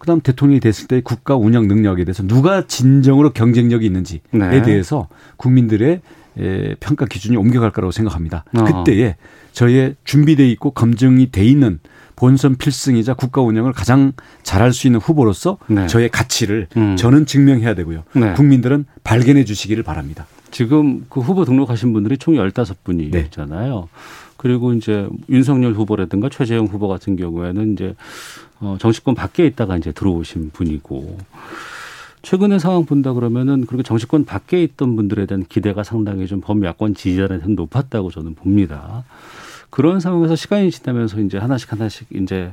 그다음 0.00 0.20
대통령이 0.20 0.60
됐을 0.60 0.88
때 0.88 1.00
국가 1.02 1.36
운영 1.36 1.68
능력에 1.68 2.04
대해서 2.04 2.26
누가 2.26 2.66
진정으로 2.66 3.32
경쟁력이 3.32 3.86
있는지에 3.86 4.20
네. 4.32 4.62
대해서 4.62 5.08
국민들의 5.36 6.00
에, 6.38 6.74
평가 6.80 7.04
기준이 7.04 7.36
옮겨갈 7.36 7.70
거라고 7.70 7.92
생각합니다. 7.92 8.44
어. 8.54 8.64
그때에 8.64 9.16
저의 9.52 9.96
준비돼 10.04 10.48
있고 10.50 10.70
검증이 10.70 11.30
돼 11.30 11.44
있는 11.44 11.80
본선 12.16 12.56
필승이자 12.56 13.14
국가 13.14 13.42
운영을 13.42 13.72
가장 13.72 14.12
잘할 14.42 14.72
수 14.72 14.86
있는 14.86 15.00
후보로서 15.00 15.58
네. 15.66 15.86
저의 15.86 16.08
가치를 16.08 16.68
음. 16.76 16.96
저는 16.96 17.26
증명해야 17.26 17.74
되고요. 17.74 18.04
네. 18.14 18.32
국민들은 18.34 18.86
발견해 19.04 19.44
주시기를 19.44 19.82
바랍니다. 19.82 20.26
지금 20.50 21.04
그 21.10 21.20
후보 21.20 21.44
등록하신 21.44 21.92
분들이 21.92 22.16
총 22.16 22.34
15분이잖아요. 22.34 23.80
네. 23.82 23.88
그리고 24.36 24.72
이제 24.72 25.06
윤석열 25.28 25.74
후보라든가 25.74 26.30
최재형 26.30 26.66
후보 26.66 26.88
같은 26.88 27.16
경우에는 27.16 27.74
이제 27.74 27.94
어 28.60 28.76
정치권 28.78 29.14
밖에 29.14 29.46
있다가 29.46 29.76
이제 29.76 29.92
들어오신 29.92 30.50
분이고 30.52 31.18
최근의 32.22 32.60
상황 32.60 32.84
본다 32.84 33.12
그러면은 33.12 33.64
그렇게 33.66 33.82
정치권 33.82 34.24
밖에 34.26 34.62
있던 34.62 34.96
분들에 34.96 35.26
대한 35.26 35.44
기대가 35.48 35.82
상당히 35.82 36.26
좀 36.26 36.40
범야권 36.40 36.94
지지자한테 36.94 37.46
높았다고 37.48 38.10
저는 38.10 38.34
봅니다. 38.34 39.04
그런 39.70 40.00
상황에서 40.00 40.36
시간이 40.36 40.70
지나면서 40.70 41.20
이제 41.20 41.38
하나씩 41.38 41.72
하나씩 41.72 42.08
이제 42.12 42.52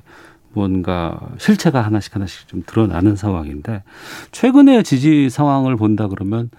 뭔가 0.54 1.20
실체가 1.38 1.82
하나씩 1.82 2.16
하나씩 2.16 2.48
좀 2.48 2.64
드러나는 2.66 3.16
상황인데 3.16 3.84
최근의 4.32 4.84
지지 4.84 5.30
상황을 5.30 5.76
본다 5.76 6.08
그러면 6.08 6.50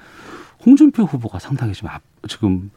홍준표 0.66 1.04
후보가 1.04 1.38
상당히 1.38 1.72
좀 1.72 1.88
앞, 1.88 2.02
지금 2.28 2.70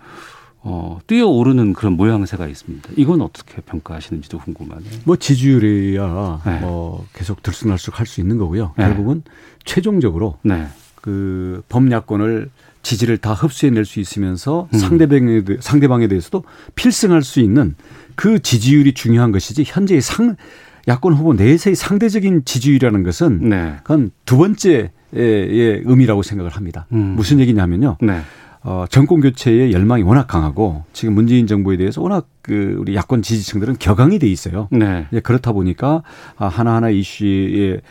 어, 0.63 0.99
뛰어오르는 1.07 1.73
그런 1.73 1.93
모양새가 1.93 2.47
있습니다. 2.47 2.89
이건 2.95 3.21
어떻게 3.21 3.61
평가하시는지도 3.61 4.37
궁금하네요. 4.39 4.91
뭐 5.05 5.15
지지율이야 5.15 6.41
네. 6.45 6.59
뭐 6.59 7.05
계속 7.13 7.41
들쑥날쑥 7.41 7.99
할 7.99 8.05
수 8.05 8.21
있는 8.21 8.37
거고요. 8.37 8.73
네. 8.77 8.85
결국은 8.85 9.23
최종적으로 9.65 10.37
네. 10.43 10.67
그 10.95 11.63
범야권을 11.69 12.49
지지를 12.83 13.17
다 13.17 13.33
흡수해낼 13.33 13.85
수 13.85 13.99
있으면서 13.99 14.67
음. 14.73 14.79
상대방에, 14.79 15.41
상대방에 15.59 16.07
대해서도 16.07 16.43
필승할 16.75 17.23
수 17.23 17.39
있는 17.39 17.75
그 18.15 18.39
지지율이 18.41 18.93
중요한 18.93 19.31
것이지 19.31 19.63
현재의 19.65 20.01
상 20.01 20.35
야권 20.87 21.13
후보 21.13 21.33
내에서의 21.33 21.75
상대적인 21.75 22.43
지지율이라는 22.45 23.03
것은 23.03 23.49
네. 23.49 23.75
그건 23.83 24.11
두 24.25 24.37
번째의 24.37 24.89
의미라고 25.11 26.23
생각을 26.23 26.51
합니다. 26.51 26.85
음. 26.91 27.15
무슨 27.15 27.39
얘기냐면요. 27.39 27.97
네. 28.63 28.69
어, 28.69 28.85
정권 28.89 29.21
교체의 29.21 29.71
열망이 29.73 30.03
워낙 30.03 30.27
강하고 30.27 30.83
지금 30.93 31.13
문재인 31.13 31.47
정부에 31.47 31.77
대해서 31.77 32.01
워낙 32.01 32.27
그 32.41 32.75
우리 32.79 32.95
야권 32.95 33.21
지지층들은 33.21 33.77
격앙이 33.79 34.19
돼 34.19 34.27
있어요. 34.27 34.67
네. 34.71 35.07
이제 35.11 35.19
그렇다 35.19 35.51
보니까 35.51 36.03
아, 36.37 36.47
하나하나 36.47 36.89
이슈에 36.89 37.81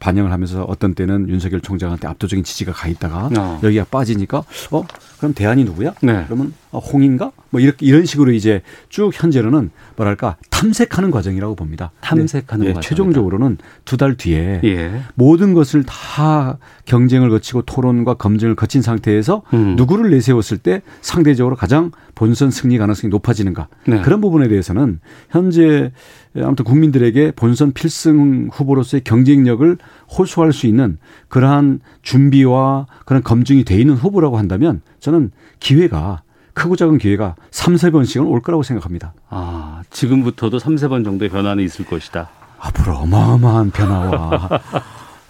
반영을 0.00 0.32
하면서 0.32 0.64
어떤 0.64 0.94
때는 0.94 1.28
윤석열 1.28 1.60
총장한테 1.60 2.08
압도적인 2.08 2.42
지지가 2.42 2.72
가 2.72 2.88
있다가 2.88 3.30
어. 3.38 3.60
여기가 3.62 3.84
빠지니까 3.90 4.42
어 4.72 4.84
그럼 5.18 5.34
대안이 5.34 5.64
누구야? 5.64 5.92
네. 6.02 6.24
그러면 6.26 6.54
어, 6.72 6.78
홍인가? 6.78 7.32
뭐 7.50 7.60
이렇게 7.60 7.84
이런 7.84 8.06
식으로 8.06 8.32
이제 8.32 8.62
쭉 8.88 9.10
현재로는 9.12 9.70
뭐랄까 9.96 10.36
탐색하는 10.50 11.10
과정이라고 11.10 11.54
봅니다. 11.56 11.90
탐색하는 12.00 12.64
네. 12.66 12.72
과정. 12.72 12.82
최종적으로는 12.82 13.58
두 13.84 13.96
달 14.00 14.16
뒤에 14.16 14.62
예. 14.64 15.02
모든 15.14 15.52
것을 15.52 15.84
다 15.84 16.56
경쟁을 16.86 17.28
거치고 17.28 17.62
토론과 17.62 18.14
검증을 18.14 18.54
거친 18.54 18.80
상태에서 18.80 19.42
음. 19.52 19.76
누구를 19.76 20.10
내세웠을 20.10 20.56
때 20.56 20.80
상대적으로 21.02 21.54
가장 21.56 21.90
본선 22.14 22.50
승리 22.50 22.78
가능성이 22.78 23.10
높아지는가 23.10 23.68
네. 23.86 24.00
그런 24.00 24.22
부분에 24.22 24.48
대해서는 24.48 25.00
현재 25.28 25.92
아무튼 26.36 26.64
국민들에게 26.64 27.32
본선 27.32 27.72
필승 27.72 28.48
후보로서의 28.52 29.02
경쟁력을 29.04 29.76
호소할 30.10 30.52
수 30.52 30.66
있는 30.66 30.98
그러한 31.28 31.80
준비와 32.02 32.86
그런 33.04 33.22
검증이 33.22 33.64
돼 33.64 33.76
있는 33.76 33.94
후보라고 33.94 34.38
한다면 34.38 34.82
저는 34.98 35.30
기회가 35.60 36.22
크고 36.52 36.76
작은 36.76 36.98
기회가 36.98 37.36
3, 37.50 37.74
4번씩은 37.76 38.28
올 38.28 38.42
거라고 38.42 38.62
생각합니다. 38.62 39.14
아, 39.28 39.82
지금부터도 39.90 40.58
3, 40.58 40.74
4번 40.76 41.04
정도의 41.04 41.30
변화는 41.30 41.64
있을 41.64 41.84
것이다. 41.86 42.28
앞으로 42.58 42.96
어마어마한 42.98 43.70
변화와 43.70 44.48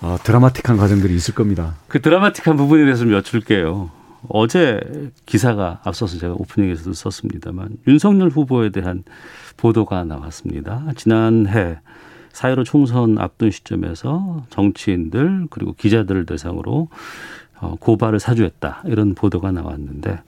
어, 0.02 0.16
드라마틱한 0.22 0.78
과정들이 0.78 1.14
있을 1.14 1.34
겁니다. 1.34 1.74
그 1.88 2.00
드라마틱한 2.00 2.56
부분에 2.56 2.84
대해서 2.84 3.04
좀 3.04 3.12
여쭐게요. 3.12 3.90
어제 4.28 4.80
기사가 5.26 5.80
앞서서 5.84 6.18
제가 6.18 6.34
오프닝에서도 6.34 6.92
썼습니다만 6.92 7.76
윤석열 7.86 8.28
후보에 8.28 8.70
대한 8.70 9.04
보도가 9.56 10.04
나왔습니다. 10.04 10.84
지난해 10.96 11.78
사회로 12.32 12.64
총선 12.64 13.18
앞둔 13.18 13.50
시점에서 13.50 14.44
정치인들 14.50 15.48
그리고 15.50 15.72
기자들을 15.74 16.26
대상으로 16.26 16.88
어, 17.60 17.76
고발을 17.78 18.20
사주했다 18.20 18.82
이런 18.86 19.14
보도가 19.14 19.52
나왔는데 19.52 20.20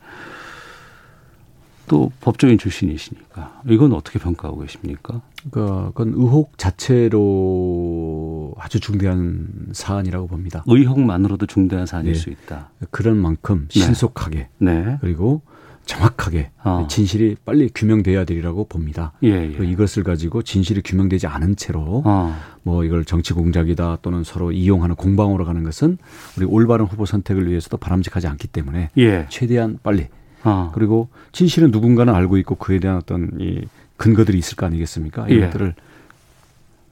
또 1.88 2.12
법조인 2.20 2.58
출신이시니까 2.58 3.62
이건 3.68 3.92
어떻게 3.92 4.18
평가하고 4.18 4.60
계십니까? 4.60 5.20
그러니까 5.50 5.88
그건 5.88 6.14
의혹 6.14 6.56
자체로 6.56 8.54
아주 8.58 8.80
중대한 8.80 9.48
사안이라고 9.72 10.28
봅니다. 10.28 10.62
의혹만으로도 10.66 11.46
중대한 11.46 11.86
사안일 11.86 12.12
네. 12.12 12.18
수 12.18 12.30
있다. 12.30 12.70
그런 12.90 13.16
만큼 13.18 13.68
네. 13.68 13.80
신속하게 13.80 14.48
네. 14.58 14.98
그리고 15.00 15.42
정확하게 15.84 16.50
어. 16.64 16.86
진실이 16.88 17.36
빨리 17.44 17.68
규명돼야 17.74 18.24
되리라고 18.24 18.64
봅니다. 18.64 19.12
예, 19.24 19.30
예. 19.30 19.64
이것을 19.64 20.04
가지고 20.04 20.42
진실이 20.42 20.82
규명되지 20.82 21.26
않은 21.26 21.56
채로 21.56 22.02
어. 22.04 22.36
뭐 22.62 22.84
이걸 22.84 23.04
정치 23.04 23.32
공작이다 23.32 23.98
또는 24.02 24.24
서로 24.24 24.52
이용하는 24.52 24.94
공방으로 24.94 25.44
가는 25.44 25.64
것은 25.64 25.98
우리 26.36 26.46
올바른 26.46 26.86
후보 26.86 27.04
선택을 27.04 27.48
위해서도 27.48 27.76
바람직하지 27.76 28.28
않기 28.28 28.48
때문에 28.48 28.90
예. 28.98 29.26
최대한 29.28 29.78
빨리 29.82 30.08
어. 30.44 30.70
그리고 30.74 31.08
진실은 31.32 31.70
누군가는 31.70 32.14
알고 32.14 32.36
있고 32.38 32.54
그에 32.56 32.78
대한 32.78 32.96
어떤 32.96 33.30
이 33.38 33.62
근거들이 33.96 34.38
있을 34.38 34.56
거 34.56 34.66
아니겠습니까? 34.66 35.26
예. 35.30 35.34
이것들을 35.34 35.74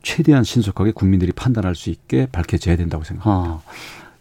최대한 0.02 0.44
신속하게 0.44 0.92
국민들이 0.92 1.32
판단할 1.32 1.74
수 1.74 1.90
있게 1.90 2.26
밝혀져야 2.32 2.76
된다고 2.76 3.04
생각합니다. 3.04 3.62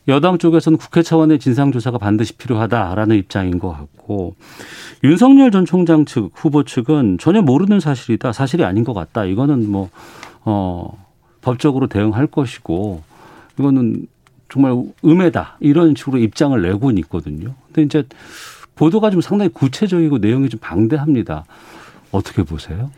어. 0.10 0.16
여당 0.16 0.38
쪽에서는 0.38 0.78
국회 0.78 1.01
차원의 1.01 1.39
진상조사가 1.39 1.98
반드시 1.98 2.34
필요하다라는 2.34 3.16
입장인 3.16 3.60
것 3.60 3.70
같고 3.70 4.36
윤석열 5.04 5.51
전 5.51 5.66
총장 5.66 6.06
측 6.06 6.32
후보 6.34 6.63
측은 6.63 7.18
전혀 7.20 7.42
모르는 7.42 7.80
사실이다 7.80 8.34
사실이 8.34 8.63
아닌 8.63 8.84
것 8.84 8.94
같다 8.94 9.25
이거는 9.25 9.70
뭐 9.70 9.89
어, 10.44 11.06
법적으로 11.42 11.88
대응할 11.88 12.28
것이고 12.28 13.04
이거는 13.58 14.08
정말 14.50 14.84
음해다 15.06 15.58
이런 15.60 15.94
식으로 15.96 16.18
입장을 16.18 16.60
내고 16.60 16.92
있거든요. 16.92 17.54
근데 17.68 17.84
이제 17.84 18.04
보도가 18.75 19.12
좀 19.12 19.22
상당히 19.22 19.51
구체적이고 19.51 20.18
내용이 20.18 20.50
좀 20.50 20.60
방대합니다. 20.60 21.46
어떻게 22.12 22.44
보세요? 22.44 22.89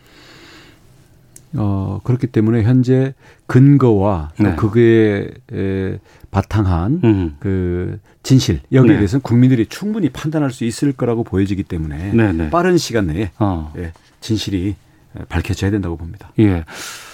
어, 1.56 2.00
그렇기 2.04 2.28
때문에 2.28 2.64
현재 2.64 3.14
근거와 3.48 4.32
네. 4.40 4.56
그게 4.56 5.30
에, 5.52 5.98
바탕한 6.32 7.02
음. 7.04 7.36
그 7.40 8.00
진실 8.24 8.62
여기에 8.72 8.94
네. 8.94 8.98
대해서는 8.98 9.22
국민들이 9.22 9.66
충분히 9.66 10.10
판단할 10.10 10.52
수 10.52 10.64
있을 10.64 10.94
거라고 10.94 11.24
보여지기 11.24 11.64
때문에 11.64 12.14
네, 12.14 12.32
네. 12.32 12.50
빠른 12.50 12.78
시간 12.78 13.08
내에 13.08 13.32
어. 13.38 13.74
예, 13.78 13.92
진실이 14.22 14.76
밝혀져야 15.30 15.72
된다고 15.72 15.98
봅니다. 15.98 16.32
예. 16.40 16.64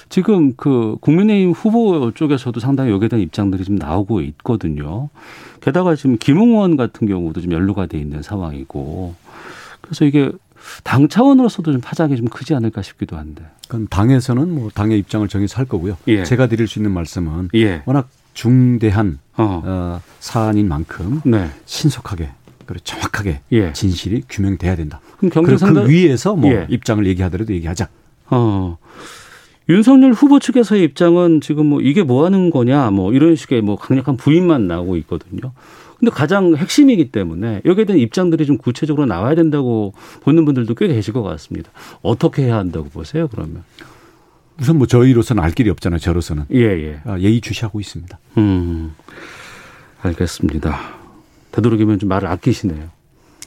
지금 0.09 0.53
그 0.55 0.95
국민의힘 1.01 1.51
후보 1.51 2.11
쪽에서도 2.11 2.57
상당히 2.59 2.91
여기에 2.91 3.09
대한 3.09 3.21
입장들이 3.21 3.65
좀 3.65 3.75
나오고 3.75 4.21
있거든요. 4.21 5.09
게다가 5.59 5.95
지금 5.95 6.17
김웅 6.17 6.51
의원 6.51 6.77
같은 6.77 7.07
경우도 7.07 7.41
좀 7.41 7.51
연루가 7.51 7.87
돼 7.87 7.97
있는 7.97 8.21
상황이고 8.21 9.15
그래서 9.81 10.05
이게 10.05 10.31
당 10.83 11.07
차원으로서도 11.07 11.71
좀 11.71 11.81
파장이 11.81 12.15
좀 12.15 12.27
크지 12.27 12.53
않을까 12.53 12.81
싶기도 12.81 13.17
한데. 13.17 13.43
그건 13.67 13.87
당에서는 13.89 14.49
뭐 14.53 14.69
당의 14.73 14.99
입장을 14.99 15.27
정해서 15.27 15.57
할 15.57 15.65
거고요. 15.65 15.97
예. 16.07 16.23
제가 16.23 16.47
드릴 16.47 16.67
수 16.67 16.79
있는 16.79 16.91
말씀은 16.91 17.49
예. 17.55 17.81
워낙 17.85 18.09
중대한 18.37 19.17
어. 19.35 19.63
어 19.65 20.01
사안인 20.19 20.67
만큼 20.67 21.21
네. 21.25 21.49
신속하게 21.65 22.29
그리고 22.67 22.83
정확하게 22.83 23.41
예. 23.51 23.73
진실이 23.73 24.25
규명돼야 24.29 24.75
된다. 24.75 25.01
그럼 25.17 25.31
경제상그 25.31 25.85
그 25.85 25.89
위에서 25.89 26.35
뭐 26.35 26.51
예. 26.51 26.67
입장을 26.69 27.03
얘기하더라도 27.07 27.51
얘기하자. 27.55 27.89
어. 28.29 28.77
윤석열 29.69 30.13
후보 30.13 30.39
측에서의 30.39 30.83
입장은 30.83 31.41
지금 31.41 31.65
뭐 31.65 31.81
이게 31.81 32.03
뭐 32.03 32.25
하는 32.25 32.51
거냐 32.51 32.91
뭐 32.91 33.11
이런 33.11 33.35
식의 33.35 33.63
뭐 33.63 33.75
강력한 33.75 34.17
부인만 34.17 34.67
나오고 34.67 34.97
있거든요. 34.97 35.51
근데 35.99 36.11
가장 36.11 36.55
핵심이기 36.55 37.11
때문에 37.11 37.61
여기에 37.65 37.85
대한 37.85 37.99
입장들이 37.99 38.45
좀 38.45 38.59
구체적으로 38.59 39.07
나와야 39.07 39.33
된다고 39.33 39.95
보는 40.21 40.45
분들도 40.45 40.75
꽤 40.75 40.87
계실 40.87 41.11
것 41.11 41.23
같습니다. 41.23 41.71
어떻게 42.03 42.43
해야 42.43 42.57
한다고 42.57 42.87
보세요, 42.89 43.27
그러면? 43.29 43.63
우선 44.59 44.77
뭐 44.77 44.87
저희로서는 44.87 45.43
알 45.43 45.51
길이 45.51 45.69
없잖아요, 45.69 45.99
저로서는. 45.99 46.45
예, 46.53 46.61
예. 46.61 47.01
아, 47.05 47.19
예의 47.19 47.41
주시하고 47.41 47.79
있습니다. 47.79 48.17
음, 48.37 48.93
알겠습니다. 50.01 50.79
되도록이면 51.51 51.99
좀 51.99 52.09
말을 52.09 52.27
아끼시네요. 52.27 52.89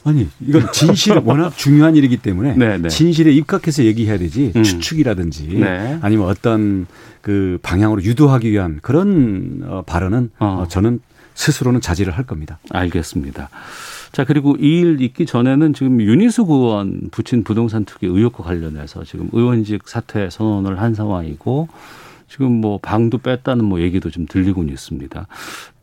아니, 0.03 0.27
이건 0.39 0.71
진실 0.71 1.19
워낙 1.23 1.55
중요한 1.55 1.95
일이기 1.95 2.17
때문에 2.17 2.55
네네. 2.55 2.77
네. 2.79 2.89
진실에 2.89 3.31
입각해서 3.31 3.83
얘기해야 3.83 4.17
되지 4.17 4.51
음. 4.55 4.63
추측이라든지 4.63 5.47
네. 5.59 5.99
아니면 6.01 6.27
어떤 6.27 6.87
그 7.21 7.59
방향으로 7.61 8.01
유도하기 8.03 8.49
위한 8.51 8.79
그런 8.81 9.61
어, 9.63 9.83
발언은 9.85 10.31
어. 10.39 10.45
어, 10.63 10.67
저는 10.67 11.01
스스로는 11.35 11.81
자제를 11.81 12.13
할 12.13 12.25
겁니다. 12.25 12.59
알겠습니다. 12.71 13.49
자, 14.11 14.25
그리고 14.25 14.55
이 14.59 14.81
일 14.81 15.01
있기 15.01 15.25
전에는 15.25 15.73
지금 15.73 16.01
윤희숙 16.01 16.49
의원 16.49 17.09
부친 17.11 17.43
부동산 17.43 17.85
투기 17.85 18.07
의혹과 18.07 18.43
관련해서 18.43 19.03
지금 19.03 19.29
의원직 19.31 19.87
사퇴 19.87 20.29
선언을 20.29 20.81
한 20.81 20.93
상황이고 20.93 21.67
지금 22.27 22.51
뭐 22.61 22.79
방도 22.81 23.17
뺐다는 23.17 23.63
뭐 23.65 23.81
얘기도 23.81 24.09
좀 24.09 24.25
들리고 24.25 24.63
있습니다. 24.63 25.27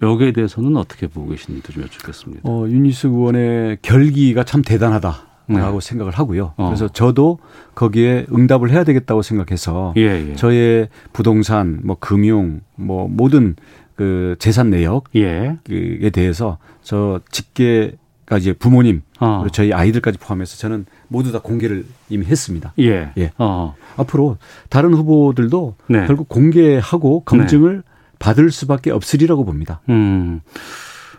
여기에 0.03 0.33
대해서는 0.33 0.77
어떻게 0.77 1.07
보고 1.07 1.29
계신지도 1.31 1.73
좀 1.73 1.83
여쭙겠습니다. 1.85 2.43
어, 2.45 2.67
윤희숙 2.69 3.12
의원의 3.14 3.79
결기가 3.83 4.45
참 4.45 4.62
대단하다. 4.62 5.27
라고 5.51 5.81
네. 5.81 5.88
생각을 5.88 6.12
하고요. 6.12 6.53
어. 6.59 6.67
그래서 6.67 6.88
저도 6.88 7.38
거기에 7.75 8.27
응답을 8.31 8.71
해야 8.71 8.85
되겠다고 8.85 9.23
생각해서 9.23 9.95
예, 9.97 10.29
예. 10.33 10.35
저의 10.37 10.88
부동산, 11.14 11.81
뭐 11.85 11.97
금융, 11.99 12.61
뭐 12.77 13.09
모든 13.09 13.57
그 13.97 14.37
재산 14.38 14.69
내역에 14.69 15.59
예. 15.71 16.11
대해서 16.11 16.59
저 16.83 17.21
직계 17.31 17.97
가 18.29 18.37
이제 18.37 18.53
부모님 18.53 19.01
어. 19.21 19.38
그리고 19.38 19.51
저희 19.51 19.73
아이들까지 19.73 20.19
포함해서 20.19 20.59
저는 20.59 20.85
모두 21.09 21.33
다 21.33 21.38
공개를 21.38 21.87
이미 22.11 22.27
했습니다. 22.27 22.75
예. 22.79 23.11
예. 23.17 23.33
어. 23.38 23.75
앞으로 23.97 24.37
다른 24.69 24.93
후보들도 24.93 25.77
네. 25.88 26.07
결국 26.07 26.29
공개하고 26.29 27.21
검증을 27.21 27.77
네. 27.77 27.83
받을 28.19 28.51
수밖에 28.51 28.91
없으리라고 28.91 29.47
봅니다. 29.47 29.81
음. 29.88 30.43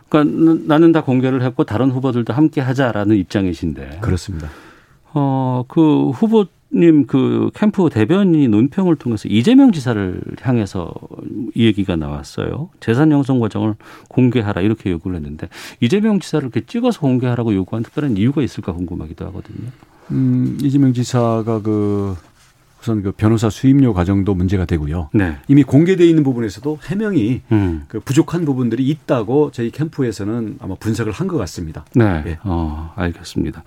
그러니까 0.08 0.68
나는 0.68 0.92
다 0.92 1.04
공개를 1.04 1.42
했고 1.42 1.64
다른 1.64 1.90
후보들도 1.90 2.32
함께 2.32 2.62
하자라는 2.62 3.16
입장이신데. 3.16 4.00
그렇습니다. 4.02 4.50
어, 5.14 5.64
그 5.68 6.10
후보 6.12 6.46
님 6.74 7.08
그 7.08 7.50
캠프 7.56 7.90
대변인이 7.90 8.48
논평을 8.48 8.96
통해서 8.98 9.28
이재명 9.28 9.72
지사를 9.72 10.22
향해서 10.42 10.94
이 11.56 11.66
얘기가 11.66 11.96
나왔어요. 11.96 12.70
재산 12.80 13.12
형성 13.12 13.40
과정을 13.40 13.76
공개하라 14.10 14.62
이렇게 14.62 14.92
요구를 14.92 15.18
했는데 15.18 15.50
이재명 15.80 16.20
지사를 16.20 16.46
이렇게 16.46 16.66
찍어서 16.66 17.00
공개하라고 17.00 17.56
요구한 17.56 17.84
특별한 17.84 18.18
이유가 18.18 18.44
있을까 18.44 18.74
궁금하기도 18.74 19.26
하거든요. 19.28 19.70
음, 20.12 20.58
이재명 20.62 20.94
지사가 20.94 21.62
그 21.62 22.16
우선 22.82 23.04
그 23.04 23.12
변호사 23.12 23.50
수임료 23.50 23.94
과정도 23.94 24.34
문제가 24.34 24.66
되고요. 24.66 25.10
네. 25.14 25.36
이미 25.48 25.64
공개돼 25.64 26.06
있는 26.08 26.24
부분에서도 26.24 26.80
해명이 26.86 27.42
음. 27.52 27.84
그 27.90 28.00
부족한 28.00 28.46
부분들이 28.46 28.88
있다고 28.88 29.52
저희 29.52 29.70
캠프에서는 29.72 30.58
아마 30.62 30.76
분석을 30.76 31.12
한 31.12 31.28
것 31.28 31.38
같습니다. 31.38 31.86
네. 31.94 32.24
네. 32.24 32.40
어, 32.44 32.92
알겠습니다. 32.96 33.64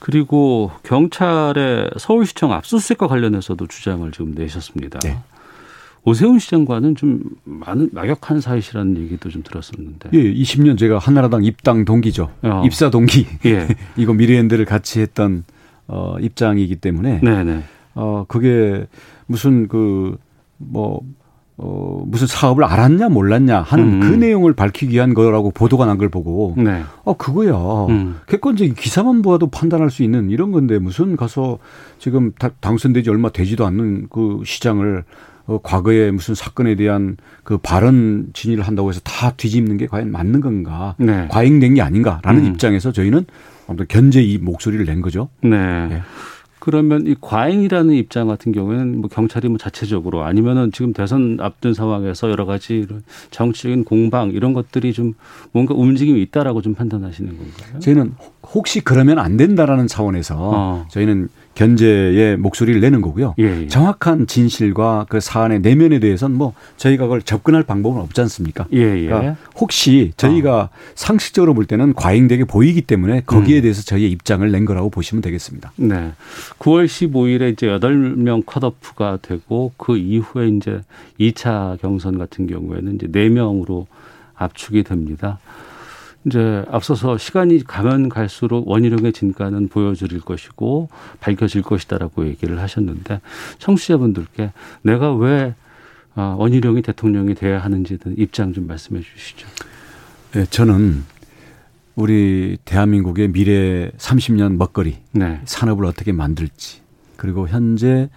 그리고 0.00 0.70
경찰의 0.82 1.90
서울시청 1.98 2.52
압수수색과 2.52 3.06
관련해서도 3.06 3.66
주장을 3.66 4.10
지금 4.12 4.32
내셨습니다. 4.34 4.98
네. 5.00 5.18
오세훈 6.04 6.38
시장과는 6.38 6.96
좀 6.96 7.20
많은 7.44 7.90
막역한 7.92 8.40
사이시라는 8.40 8.96
얘기도 8.96 9.28
좀 9.28 9.42
들었었는데. 9.42 10.10
예, 10.14 10.32
20년 10.32 10.78
제가 10.78 10.98
한나라당 10.98 11.44
입당 11.44 11.84
동기죠. 11.84 12.30
어. 12.42 12.62
입사 12.64 12.88
동기. 12.88 13.26
예. 13.44 13.68
이거 13.96 14.14
미래엔드를 14.14 14.64
같이 14.64 15.00
했던 15.00 15.44
어 15.86 16.16
입장이기 16.20 16.76
때문에. 16.76 17.20
네네. 17.20 17.62
어 17.98 18.24
그게 18.28 18.86
무슨 19.26 19.68
그 19.68 20.16
뭐 20.58 21.00
어, 21.60 22.04
무슨 22.06 22.28
사업을 22.28 22.62
알았냐 22.62 23.08
몰랐냐 23.08 23.62
하는 23.62 23.94
음. 23.94 24.00
그 24.00 24.06
음. 24.14 24.20
내용을 24.20 24.52
밝히기 24.52 24.92
위한 24.94 25.12
거라고 25.12 25.50
보도가 25.50 25.86
난 25.86 25.98
걸 25.98 26.08
보고 26.08 26.54
네. 26.56 26.82
어 27.04 27.16
그거야 27.16 27.54
음. 27.88 28.20
객관적인 28.28 28.74
기사만 28.74 29.22
보아도 29.22 29.48
판단할 29.48 29.90
수 29.90 30.04
있는 30.04 30.30
이런 30.30 30.52
건데 30.52 30.78
무슨 30.78 31.16
가서 31.16 31.58
지금 31.98 32.32
당선되지 32.60 33.10
얼마 33.10 33.30
되지도 33.30 33.66
않는 33.66 34.06
그 34.10 34.42
시장을 34.44 35.02
어, 35.46 35.58
과거에 35.62 36.12
무슨 36.12 36.36
사건에 36.36 36.76
대한 36.76 37.16
그 37.42 37.58
발언 37.58 38.28
진위를 38.34 38.64
한다고 38.64 38.90
해서 38.90 39.00
다 39.02 39.30
뒤집는 39.30 39.78
게 39.78 39.86
과연 39.88 40.12
맞는 40.12 40.40
건가 40.40 40.94
네. 40.98 41.26
과잉된 41.28 41.74
게 41.74 41.82
아닌가라는 41.82 42.42
음. 42.42 42.46
입장에서 42.52 42.92
저희는 42.92 43.24
아무튼 43.66 43.86
견제 43.88 44.22
이 44.22 44.38
목소리를 44.38 44.84
낸 44.84 45.00
거죠. 45.00 45.28
네. 45.42 45.86
네. 45.88 46.02
그러면 46.60 47.06
이 47.06 47.14
과잉이라는 47.20 47.94
입장 47.94 48.28
같은 48.28 48.52
경우에는 48.52 49.00
뭐 49.00 49.08
경찰이 49.08 49.48
뭐 49.48 49.58
자체적으로 49.58 50.22
아니면은 50.24 50.72
지금 50.72 50.92
대선 50.92 51.38
앞둔 51.40 51.74
상황에서 51.74 52.30
여러 52.30 52.46
가지 52.46 52.78
이런 52.78 53.02
정치적인 53.30 53.84
공방 53.84 54.30
이런 54.30 54.52
것들이 54.54 54.92
좀 54.92 55.14
뭔가 55.52 55.74
움직임이 55.74 56.20
있다라고 56.22 56.62
좀 56.62 56.74
판단하시는 56.74 57.30
건가요? 57.30 57.78
저희는 57.80 58.14
혹시 58.54 58.80
그러면 58.80 59.18
안 59.18 59.36
된다라는 59.36 59.86
차원에서 59.86 60.34
어. 60.38 60.86
저희는 60.90 61.28
견제의 61.58 62.36
목소리를 62.36 62.80
내는 62.80 63.00
거고요. 63.00 63.34
예, 63.40 63.62
예. 63.62 63.66
정확한 63.66 64.28
진실과 64.28 65.06
그 65.08 65.18
사안의 65.18 65.58
내면에 65.58 65.98
대해서는 65.98 66.36
뭐 66.36 66.54
저희가 66.76 67.04
그걸 67.04 67.20
접근할 67.20 67.64
방법은 67.64 68.00
없지 68.00 68.20
않습니까? 68.20 68.66
예, 68.72 68.78
예. 68.78 69.06
그러니까 69.06 69.36
혹시 69.56 70.12
저희가 70.16 70.60
어. 70.60 70.68
상식적으로 70.94 71.54
볼 71.54 71.66
때는 71.66 71.94
과잉되게 71.94 72.44
보이기 72.44 72.82
때문에 72.82 73.22
거기에 73.26 73.58
음. 73.58 73.62
대해서 73.62 73.82
저희의 73.82 74.12
입장을 74.12 74.48
낸 74.52 74.66
거라고 74.66 74.88
보시면 74.88 75.20
되겠습니다. 75.20 75.72
네. 75.76 76.12
9월 76.60 76.86
15일에 76.86 77.54
이제 77.54 77.66
8명 77.66 78.46
컷오프가 78.46 79.18
되고 79.20 79.72
그 79.76 79.96
이후에 79.96 80.48
이제 80.48 80.82
2차 81.18 81.80
경선 81.80 82.18
같은 82.18 82.46
경우에는 82.46 82.94
이제 82.94 83.08
4명으로 83.08 83.86
압축이 84.36 84.84
됩니다. 84.84 85.40
이제 86.26 86.64
앞서서 86.70 87.16
시간이 87.16 87.64
가면 87.64 88.08
갈수록 88.08 88.68
원희룡의 88.68 89.12
진가는 89.12 89.68
보여줄 89.68 90.20
것이고 90.20 90.88
밝혀질 91.20 91.62
것이다라고 91.62 92.26
얘기를 92.26 92.58
하셨는데 92.60 93.20
청취자분들께 93.58 94.52
내가 94.82 95.14
왜 95.14 95.54
어, 96.16 96.34
원희룡이 96.38 96.82
대통령이 96.82 97.34
돼야 97.34 97.60
하는지 97.60 97.96
입장 98.16 98.52
좀 98.52 98.66
말씀해 98.66 99.00
주시죠. 99.00 99.46
네, 100.32 100.44
저는 100.46 101.04
우리 101.94 102.58
대한민국의 102.64 103.28
미래 103.28 103.90
30년 103.96 104.56
먹거리 104.56 104.98
네. 105.12 105.40
산업을 105.44 105.84
어떻게 105.84 106.12
만들지 106.12 106.80
그리고 107.16 107.48
현재 107.48 108.08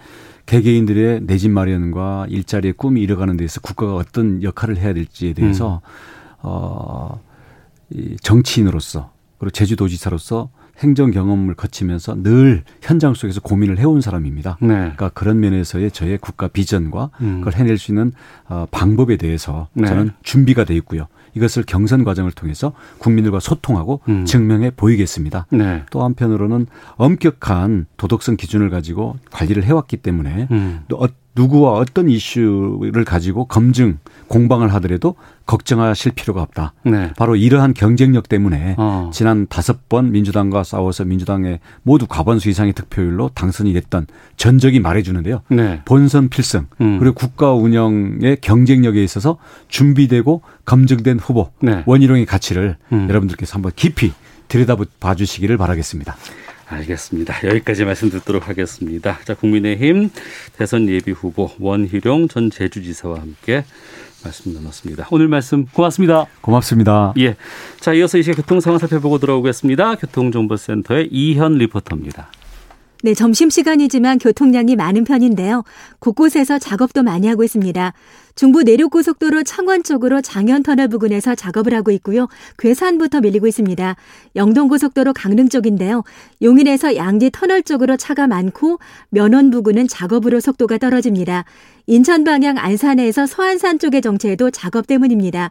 개개인들의 0.48 1.22
내 1.22 1.38
집 1.38 1.52
마련과 1.52 2.26
일자리의 2.30 2.74
꿈이 2.74 3.02
이뤄가는 3.02 3.38
데서 3.38 3.62
국가가 3.62 3.96
어떤 3.96 4.44
역할을 4.44 4.78
해야 4.78 4.94
될지에 4.94 5.34
대해서 5.34 5.82
음. 5.84 6.40
어, 6.42 7.22
이 7.94 8.16
정치인으로서 8.22 9.12
그리고 9.38 9.52
제주도지사로서 9.52 10.50
행정 10.80 11.12
경험을 11.12 11.54
거치면서 11.56 12.16
늘 12.24 12.64
현장 12.82 13.14
속에서 13.14 13.40
고민을 13.40 13.78
해온 13.78 14.02
사람입니다. 14.02 14.58
네. 14.62 14.68
그러니까 14.68 15.10
그런 15.10 15.40
면에서의 15.40 15.92
저의 15.92 16.18
국가 16.18 16.48
비전과 16.48 17.12
음. 17.22 17.42
그걸 17.42 17.54
해낼 17.54 17.78
수 17.78 17.92
있는 17.92 18.14
어, 18.48 18.66
방법에 18.72 19.18
대해서 19.18 19.68
네. 19.74 19.88
저는 19.88 20.12
준비가 20.24 20.64
돼 20.64 20.76
있고요. 20.76 21.08
이것을 21.34 21.64
경선 21.66 22.04
과정을 22.04 22.32
통해서 22.32 22.74
국민들과 22.98 23.40
소통하고 23.40 24.02
음. 24.10 24.26
증명해 24.26 24.72
보이겠습니다. 24.72 25.48
네. 25.52 25.84
또 25.92 26.04
한편으로는 26.04 26.68
엄격한 26.98 27.86
도덕성 27.98 28.36
기준을 28.38 28.70
가지고 28.70 29.18
관리를 29.32 29.64
해왔기 29.64 29.98
때문에 29.98 30.48
음. 30.52 30.82
또 30.88 30.98
어, 30.98 31.08
누구와 31.36 31.74
어떤 31.74 32.10
이슈를 32.10 33.06
가지고 33.06 33.46
검증 33.46 34.00
공방을 34.28 34.74
하더라도 34.76 35.16
걱정하실 35.46 36.14
필요가 36.14 36.42
없다. 36.42 36.74
네. 36.86 37.12
바로 37.18 37.36
이러한 37.36 37.74
경쟁력 37.74 38.30
때문에 38.30 38.76
어. 38.78 39.10
지난 39.14 39.48
다섯 39.48 39.90
번 39.90 40.12
민주당과 40.12 40.64
싸워서 40.64 41.06
민주당의 41.06 41.60
모두 41.84 42.08
과반수 42.08 42.50
이상의 42.50 42.74
득표율로 42.74 43.32
당선이 43.34 43.74
됐던 43.74 44.08
전적이 44.38 44.80
말해주는데요. 44.80 45.42
네. 45.50 45.82
본선 45.86 46.30
필승 46.30 46.68
음. 46.80 47.00
그리고 47.00 47.16
국가 47.16 47.54
운영의 47.54 48.38
경쟁력에 48.42 49.04
있어서 49.04 49.38
준비되고 49.68 50.42
검증된 50.66 51.20
후보 51.20 51.52
네. 51.62 51.84
원희룡의 51.86 52.26
가치를 52.26 52.78
음. 52.94 53.08
여러분들께서 53.10 53.56
한번 53.56 53.72
깊이 53.76 54.14
들여다봐 54.48 55.16
주시기를 55.16 55.58
바라겠습니다. 55.58 56.16
알겠습니다. 56.72 57.48
여기까지 57.48 57.86
말씀 57.86 58.10
듣도록 58.10 58.48
하겠습니다. 58.48 59.20
자, 59.24 59.34
국민의힘 59.36 60.10
대선 60.58 60.88
예비 60.88 61.12
후보 61.12 61.52
원희룡 61.60 62.28
전 62.30 62.50
제주지사와 62.50 63.20
함께 63.20 63.64
말씀 64.24 64.54
나눴습니다. 64.54 65.08
오늘 65.12 65.28
말씀 65.28 65.66
고맙습니다. 65.66 66.26
고맙습니다. 66.42 67.14
예. 67.18 67.36
자, 67.80 67.94
이어서 67.94 68.18
이제 68.18 68.34
교통 68.34 68.60
상황 68.60 68.80
살펴보고 68.80 69.18
들어오겠습니다. 69.18 69.96
교통정보센터의 69.96 71.10
이현 71.12 71.58
리포터입니다. 71.58 72.32
네, 73.04 73.16
점심시간이지만 73.16 74.20
교통량이 74.20 74.76
많은 74.76 75.06
편인데요. 75.06 75.64
곳곳에서 76.00 76.60
작업도 76.60 77.02
많이 77.02 77.28
하고 77.28 77.44
있습니다. 77.44 77.94
중부 78.36 78.62
내륙고속도로 78.64 79.44
창원 79.44 79.84
쪽으로 79.84 80.22
장현터널 80.22 80.88
부근에서 80.88 81.34
작업을 81.34 81.74
하고 81.74 81.90
있고요. 81.92 82.28
괴산부터 82.60 83.22
밀리고 83.22 83.48
있습니다. 83.48 83.96
영동고속도로 84.36 85.14
강릉 85.14 85.50
쪽인데요. 85.50 86.04
용인에서 86.42 86.96
양지 86.96 87.32
터널 87.32 87.64
쪽으로 87.64 87.98
차가 87.98 88.28
많고 88.28 88.80
면원 89.10 89.50
부근은 89.50 89.88
작업으로 89.88 90.40
속도가 90.40 90.78
떨어집니다. 90.78 91.46
인천 91.88 92.24
방향 92.24 92.58
안산에서 92.58 93.26
서안산 93.26 93.80
쪽의 93.80 94.02
정체도 94.02 94.52
작업 94.52 94.86
때문입니다. 94.86 95.50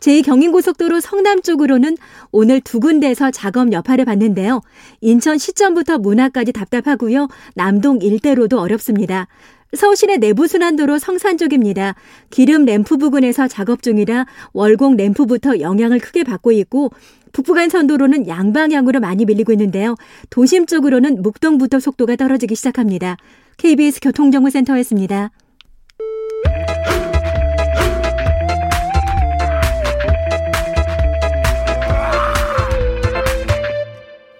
제2경인고속도로 0.00 1.00
성남 1.00 1.42
쪽으로는 1.42 1.96
오늘 2.30 2.60
두 2.60 2.80
군데에서 2.80 3.30
작업 3.30 3.72
여파를 3.72 4.04
받는데요. 4.04 4.60
인천 5.00 5.38
시점부터 5.38 5.98
문화까지 5.98 6.52
답답하고요. 6.52 7.28
남동 7.54 8.00
일대로도 8.00 8.60
어렵습니다. 8.60 9.26
서울시내 9.74 10.16
내부순환도로 10.16 10.98
성산 10.98 11.36
쪽입니다. 11.36 11.94
기름 12.30 12.64
램프 12.64 12.96
부근에서 12.96 13.48
작업 13.48 13.82
중이라 13.82 14.26
월곡 14.54 14.96
램프부터 14.96 15.60
영향을 15.60 15.98
크게 15.98 16.24
받고 16.24 16.52
있고 16.52 16.90
북부간선도로는 17.32 18.26
양방향으로 18.26 19.00
많이 19.00 19.26
밀리고 19.26 19.52
있는데요. 19.52 19.94
도심 20.30 20.64
쪽으로는 20.64 21.22
묵동부터 21.22 21.80
속도가 21.80 22.16
떨어지기 22.16 22.54
시작합니다. 22.54 23.18
KBS 23.58 24.00
교통정보센터였습니다. 24.00 25.30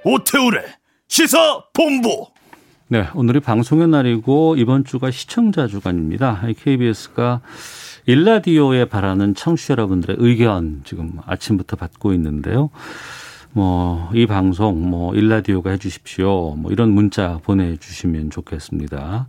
오태우래 0.04 0.62
시사 1.08 1.64
본부. 1.72 2.26
네, 2.88 3.08
오늘이 3.14 3.40
방송의 3.40 3.88
날이고 3.88 4.56
이번 4.56 4.84
주가 4.84 5.10
시청자 5.10 5.66
주간입니다. 5.66 6.42
KBS가 6.58 7.40
일라디오에 8.06 8.86
바라는 8.86 9.34
청취자 9.34 9.72
여러분들의 9.72 10.16
의견 10.20 10.82
지금 10.84 11.18
아침부터 11.26 11.76
받고 11.76 12.12
있는데요. 12.14 12.70
뭐, 13.52 14.08
이 14.14 14.26
방송, 14.26 14.88
뭐, 14.88 15.14
일라디오가 15.14 15.70
해주십시오. 15.70 16.54
뭐, 16.54 16.70
이런 16.70 16.90
문자 16.90 17.38
보내주시면 17.42 18.30
좋겠습니다. 18.30 19.26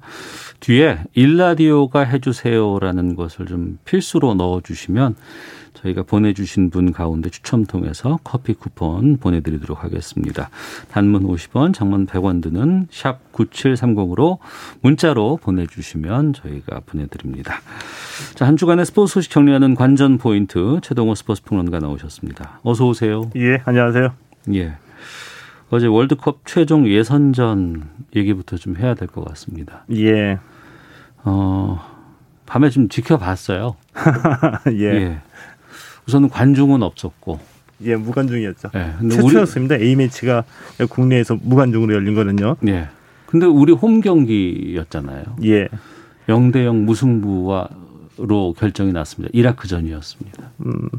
뒤에 0.59 0.99
일라디오가 1.13 2.01
해주세요라는 2.01 3.15
것을 3.15 3.47
좀 3.47 3.79
필수로 3.85 4.35
넣어주시면 4.35 5.15
저희가 5.73 6.03
보내주신 6.03 6.69
분 6.69 6.91
가운데 6.91 7.29
추첨 7.29 7.65
통해서 7.65 8.19
커피 8.23 8.53
쿠폰 8.53 9.17
보내드리도록 9.17 9.83
하겠습니다. 9.83 10.49
단문 10.91 11.23
50원, 11.23 11.73
장문 11.73 12.05
100원 12.07 12.41
드는 12.41 12.87
샵 12.91 13.19
9730으로 13.33 14.39
문자로 14.81 15.37
보내주시면 15.41 16.33
저희가 16.33 16.81
보내드립니다. 16.85 17.55
자, 18.35 18.45
한 18.45 18.57
주간의 18.57 18.85
스포츠 18.85 19.13
소식 19.13 19.31
정리하는 19.31 19.75
관전 19.75 20.17
포인트 20.17 20.79
최동호 20.83 21.15
스포츠 21.15 21.41
평론가 21.43 21.79
나오셨습니다. 21.79 22.59
어서 22.63 22.85
오세요. 22.87 23.29
예, 23.35 23.61
안녕하세요. 23.65 24.13
예. 24.55 24.73
어제 25.69 25.85
월드컵 25.85 26.41
최종 26.45 26.87
예선전 26.87 27.83
얘기부터 28.15 28.57
좀 28.57 28.75
해야 28.77 28.95
될 28.95 29.07
것 29.07 29.23
같습니다. 29.23 29.85
예. 29.93 30.39
어, 31.23 31.79
밤에 32.47 32.69
좀 32.71 32.89
지켜봤어요. 32.89 33.75
예. 34.73 34.83
예. 34.83 35.21
우선은 36.09 36.29
관중은 36.29 36.81
없었고. 36.81 37.39
예, 37.83 37.95
무관중이었죠. 37.95 38.71
예. 38.75 39.09
최초였습니다. 39.09 39.75
A 39.75 39.95
매치가 39.95 40.43
국내에서 40.89 41.37
무관중으로 41.41 41.93
열린 41.93 42.15
거는요. 42.15 42.55
예. 42.67 42.87
근데 43.27 43.45
우리 43.45 43.71
홈 43.71 44.01
경기였잖아요. 44.01 45.23
예. 45.43 45.69
0대 46.27 46.65
0 46.65 46.85
무승부와 46.85 47.69
로 48.21 48.53
결정이 48.57 48.91
났습니다. 48.91 49.29
이라크 49.33 49.67
전이었습니다. 49.67 50.43
음, 50.65 50.89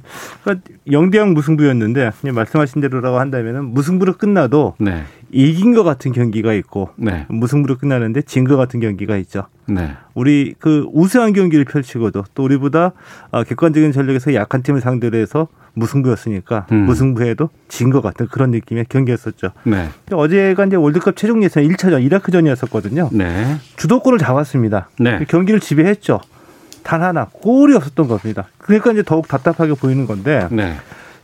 그러니까 0.42 0.70
0대 0.88 1.16
0 1.16 1.34
무승부였는데 1.34 2.10
말씀하신 2.32 2.80
대로라고 2.80 3.18
한다면은 3.18 3.66
무승부로 3.66 4.14
끝나도 4.14 4.74
네. 4.78 5.04
이긴 5.30 5.74
것 5.74 5.84
같은 5.84 6.12
경기가 6.12 6.52
있고 6.54 6.90
네. 6.96 7.26
무승부로 7.28 7.76
끝나는데 7.78 8.22
진 8.22 8.44
것 8.44 8.56
같은 8.56 8.80
경기가 8.80 9.16
있죠. 9.18 9.44
네. 9.66 9.92
우리 10.14 10.54
그 10.58 10.86
우수한 10.92 11.32
경기를 11.34 11.64
펼치고도 11.64 12.24
또 12.34 12.42
우리보다 12.44 12.92
어, 13.30 13.44
객관적인 13.44 13.92
전력에서 13.92 14.34
약한 14.34 14.62
팀을 14.62 14.80
상대로 14.80 15.16
해서 15.18 15.46
무승부였으니까 15.74 16.66
음. 16.72 16.78
무승부에도 16.86 17.48
진 17.68 17.90
것 17.90 18.00
같은 18.00 18.26
그런 18.28 18.50
느낌의 18.50 18.86
경기였었죠. 18.88 19.50
네. 19.64 19.88
어제가 20.10 20.66
이제 20.66 20.76
월드컵 20.76 21.16
최종 21.16 21.42
예선 21.44 21.64
1차전 21.64 22.02
이라크전이었었거든요. 22.04 23.10
네. 23.12 23.56
주도권을 23.76 24.18
잡았습니다. 24.18 24.88
네. 24.98 25.24
경기를 25.28 25.60
지배했죠. 25.60 26.20
단 26.82 27.02
하나 27.02 27.26
골이 27.32 27.74
없었던 27.74 28.08
겁니다. 28.08 28.48
그러니까 28.58 28.92
이제 28.92 29.02
더욱 29.02 29.28
답답하게 29.28 29.74
보이는 29.74 30.06
건데. 30.06 30.48
네. 30.50 30.76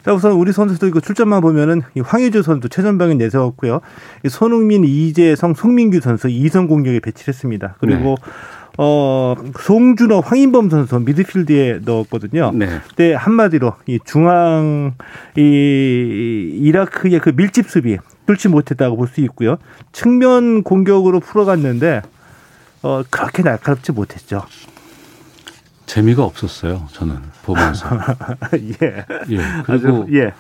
자, 0.05 0.13
우선 0.13 0.33
우리 0.33 0.53
선수들 0.53 0.93
그 0.93 1.01
출전만 1.01 1.41
보면은 1.41 1.83
이 1.97 2.01
황의조 2.01 2.43
선수 2.43 2.69
최전방에 2.69 3.15
내세웠고요. 3.15 3.81
이 4.25 4.29
손흥민, 4.29 4.85
이재성, 4.85 5.55
송민규 5.55 6.01
선수 6.01 6.29
이선 6.29 6.69
공격에 6.69 7.01
배치를 7.01 7.35
했습니다. 7.35 7.75
그리고 7.81 8.15
네. 8.25 8.33
어, 8.79 9.35
송준호, 9.59 10.21
황인범 10.21 10.71
선수 10.71 11.01
미드필드에 11.01 11.81
넣었거든요. 11.85 12.53
네. 12.55 12.69
그때 12.89 13.15
한마디로 13.15 13.73
이 13.87 13.99
중앙 14.05 14.93
이 15.37 16.51
이라크의 16.61 17.19
그 17.21 17.33
밀집 17.35 17.69
수비 17.69 17.99
뚫지 18.27 18.49
못했다고 18.49 18.97
볼 18.97 19.09
수 19.09 19.21
있고요. 19.23 19.57
측면 19.93 20.63
공격으로 20.63 21.21
풀어갔는데 21.21 22.03
어, 22.83 23.03
그렇게 23.11 23.43
날카롭지 23.43 23.93
못했죠. 23.93 24.43
재미가 25.87 26.25
없었어요. 26.25 26.89
저는 26.93 27.17
보면서. 27.45 27.89
예. 28.83 29.05
예. 29.31 29.39
그리고 29.65 30.03
아주, 30.03 30.07
예. 30.13 30.33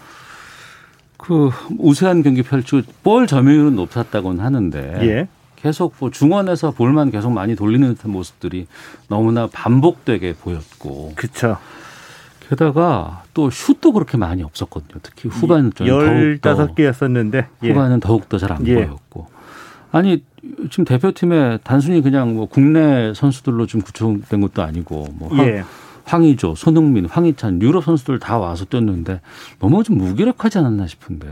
그 1.17 1.51
우세한 1.79 2.23
경기 2.23 2.43
펼치고 2.43 2.83
볼 3.03 3.27
점유율은 3.27 3.77
높았다고는 3.77 4.45
하는데 4.45 4.99
예. 5.03 5.29
계속 5.57 5.95
뭐 5.99 6.11
중원에서 6.11 6.73
볼만 6.73 7.11
계속 7.11 7.31
많이 7.31 7.57
돌리는 7.57 7.95
듯한 7.95 8.11
모습들이 8.11 8.67
너무나 9.09 9.47
반복되게 9.47 10.35
보였고. 10.35 11.13
그렇죠. 11.17 11.59
게다가 12.49 13.25
또 13.35 13.51
슛도 13.51 13.93
그렇게 13.93 14.17
많이 14.17 14.43
없었거든요. 14.43 15.01
특히 15.03 15.29
후반은 15.29 15.73
좀 15.75 15.89
열다섯 15.89 16.75
개였었는데 16.75 17.49
예. 17.65 17.69
후반은 17.71 18.01
더욱 18.01 18.29
더 18.29 18.39
잘안 18.39 18.67
예. 18.67 18.75
보였고. 18.75 19.29
아니 19.91 20.23
지금 20.71 20.85
대표팀에 20.85 21.59
단순히 21.65 22.03
그냥 22.03 22.35
뭐 22.35 22.47
국내 22.47 23.13
선수들로 23.15 23.67
좀 23.67 23.81
구성된 23.81 24.41
것도 24.41 24.63
아니고 24.63 25.09
뭐 25.19 25.31
예. 25.39 25.65
황의조, 26.05 26.55
손흥민, 26.55 27.07
황희찬 27.07 27.61
유럽 27.63 27.85
선수들 27.85 28.19
다 28.19 28.39
와서 28.39 28.65
뛰었는데 28.65 29.21
너무 29.59 29.83
좀 29.83 29.99
무기력하지 29.99 30.59
않았나 30.59 30.87
싶은데. 30.87 31.29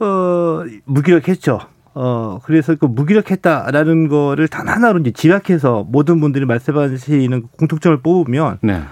어 0.00 0.62
무기력했죠. 0.84 1.60
어 1.94 2.40
그래서 2.44 2.74
그 2.74 2.86
무기력했다라는 2.86 4.08
거를 4.08 4.48
단 4.48 4.68
하나로 4.68 4.98
이제 4.98 5.12
지략해서 5.12 5.86
모든 5.88 6.20
분들이 6.20 6.44
말씀하시는 6.44 7.42
공통점을 7.56 7.98
뽑으면 7.98 8.58
네. 8.62 8.82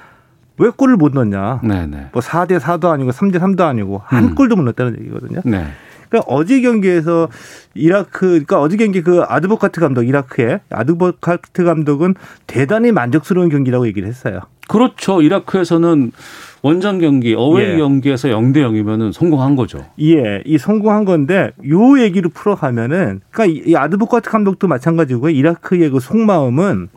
왜 0.59 0.71
골을 0.71 0.97
못 0.97 1.13
넣냐? 1.13 1.61
네네. 1.63 1.87
네. 1.87 2.09
뭐 2.13 2.23
4대 2.23 2.61
4도 2.61 2.91
아니고 2.91 3.11
3대 3.11 3.39
3도 3.39 3.63
아니고 3.63 4.03
한 4.05 4.25
음. 4.25 4.35
골도 4.37 4.55
못 4.55 4.63
넣었다는 4.63 5.01
얘기거든요. 5.01 5.41
네. 5.45 5.67
그러니까 6.13 6.31
어제 6.31 6.61
경기에서 6.61 7.29
이라크, 7.75 8.29
그러니까 8.29 8.61
어제 8.61 8.77
경기 8.77 9.01
그 9.01 9.23
아드보카트 9.23 9.81
감독, 9.81 10.03
이라크의 10.03 10.61
아드보카트 10.69 11.65
감독은 11.65 12.15
대단히 12.47 12.93
만족스러운 12.93 13.49
경기라고 13.49 13.87
얘기를 13.87 14.07
했어요. 14.07 14.41
그렇죠. 14.69 15.23
이라크에서는 15.23 16.13
원정 16.61 16.99
경기, 16.99 17.35
어웨이 17.35 17.73
예. 17.73 17.77
경기에서 17.79 18.29
0대 18.29 18.59
0이면은 18.59 19.13
성공한 19.13 19.57
거죠. 19.57 19.87
예, 20.01 20.43
이 20.45 20.59
성공한 20.59 21.05
건데 21.05 21.51
요 21.69 21.99
얘기를 21.99 22.31
풀어가면은 22.31 23.23
그러니까 23.31 23.63
이 23.67 23.75
아드보카트 23.75 24.31
감독도 24.31 24.69
마찬가지고요. 24.69 25.31
이라크의 25.31 25.91
그 25.91 25.99
속마음은 25.99 26.89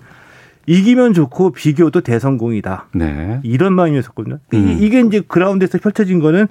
이기면 0.68 1.14
좋고 1.14 1.52
비교도 1.52 2.02
대성공이다. 2.02 2.88
네. 2.96 3.40
이런 3.44 3.74
마음이었었거든요. 3.74 4.40
음. 4.54 4.78
이 4.80 4.90
게 4.90 5.02
이제 5.02 5.22
그라운드에서 5.28 5.78
펼쳐진 5.78 6.20
거는 6.20 6.48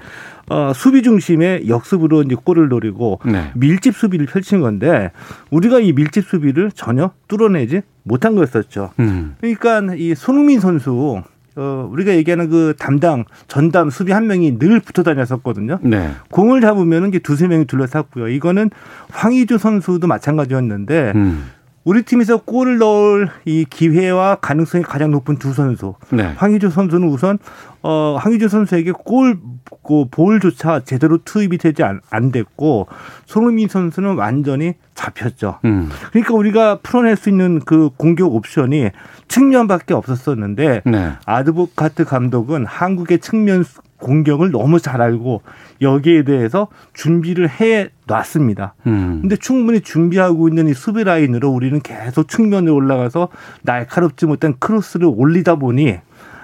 어, 0.50 0.72
수비 0.74 1.02
중심의 1.02 1.68
역습으로 1.68 2.22
이제 2.22 2.36
골을 2.42 2.68
노리고 2.68 3.20
네. 3.24 3.50
밀집 3.54 3.94
수비를 3.96 4.26
펼친 4.26 4.60
건데 4.60 5.10
우리가 5.50 5.80
이 5.80 5.92
밀집 5.92 6.24
수비를 6.26 6.70
전혀 6.72 7.10
뚫어내지 7.28 7.82
못한 8.02 8.34
거였었죠. 8.34 8.90
음. 9.00 9.34
그러니까 9.40 9.80
이 9.96 10.14
손흥민 10.14 10.60
선수 10.60 11.22
어, 11.56 11.88
우리가 11.90 12.14
얘기하는 12.16 12.50
그 12.50 12.74
담당, 12.78 13.24
전담 13.46 13.88
수비 13.88 14.10
한 14.10 14.26
명이 14.26 14.58
늘 14.58 14.80
붙어 14.80 15.04
다녔었거든요. 15.04 15.78
네. 15.82 16.10
공을 16.30 16.60
잡으면 16.60 17.08
이제 17.10 17.20
두세 17.20 17.46
명이 17.46 17.66
둘러쌌고요. 17.66 18.26
이거는 18.28 18.70
황희주 19.12 19.58
선수도 19.58 20.08
마찬가지였는데 20.08 21.12
음. 21.14 21.44
우리 21.84 22.02
팀에서 22.02 22.38
골을 22.38 22.78
넣을 22.78 23.28
이 23.44 23.66
기회와 23.68 24.36
가능성이 24.36 24.82
가장 24.84 25.10
높은 25.10 25.36
두 25.36 25.52
선수. 25.52 25.94
네. 26.10 26.32
황희조 26.36 26.70
선수는 26.70 27.08
우선 27.08 27.38
어 27.82 28.16
황희조 28.18 28.48
선수에게 28.48 28.92
골 28.92 29.38
그 29.84 30.06
볼조차 30.10 30.80
제대로 30.80 31.18
투입이 31.18 31.58
되지 31.58 31.84
안, 31.84 32.00
안 32.10 32.32
됐고 32.32 32.88
손흥민 33.26 33.68
선수는 33.68 34.16
완전히 34.16 34.74
잡혔죠. 34.94 35.60
음. 35.64 35.90
그러니까 36.10 36.34
우리가 36.34 36.78
풀어낼 36.82 37.16
수 37.16 37.28
있는 37.28 37.60
그 37.60 37.90
공격 37.96 38.34
옵션이 38.34 38.90
측면밖에 39.28 39.94
없었었는데 39.94 40.82
네. 40.86 41.12
아드보카트 41.26 42.04
감독은 42.04 42.64
한국의 42.66 43.18
측면 43.18 43.64
공격을 44.04 44.50
너무 44.50 44.78
잘 44.78 45.00
알고 45.00 45.42
여기에 45.80 46.24
대해서 46.24 46.68
준비를 46.92 47.48
해 47.48 47.88
놨습니다. 48.06 48.74
음. 48.86 49.20
근데 49.22 49.36
충분히 49.36 49.80
준비하고 49.80 50.48
있는 50.48 50.68
이 50.68 50.74
수비 50.74 51.04
라인으로 51.04 51.50
우리는 51.50 51.80
계속 51.80 52.28
측면에 52.28 52.70
올라가서 52.70 53.28
날카롭지 53.62 54.26
못한 54.26 54.54
크로스를 54.58 55.10
올리다 55.10 55.56
보니 55.56 55.96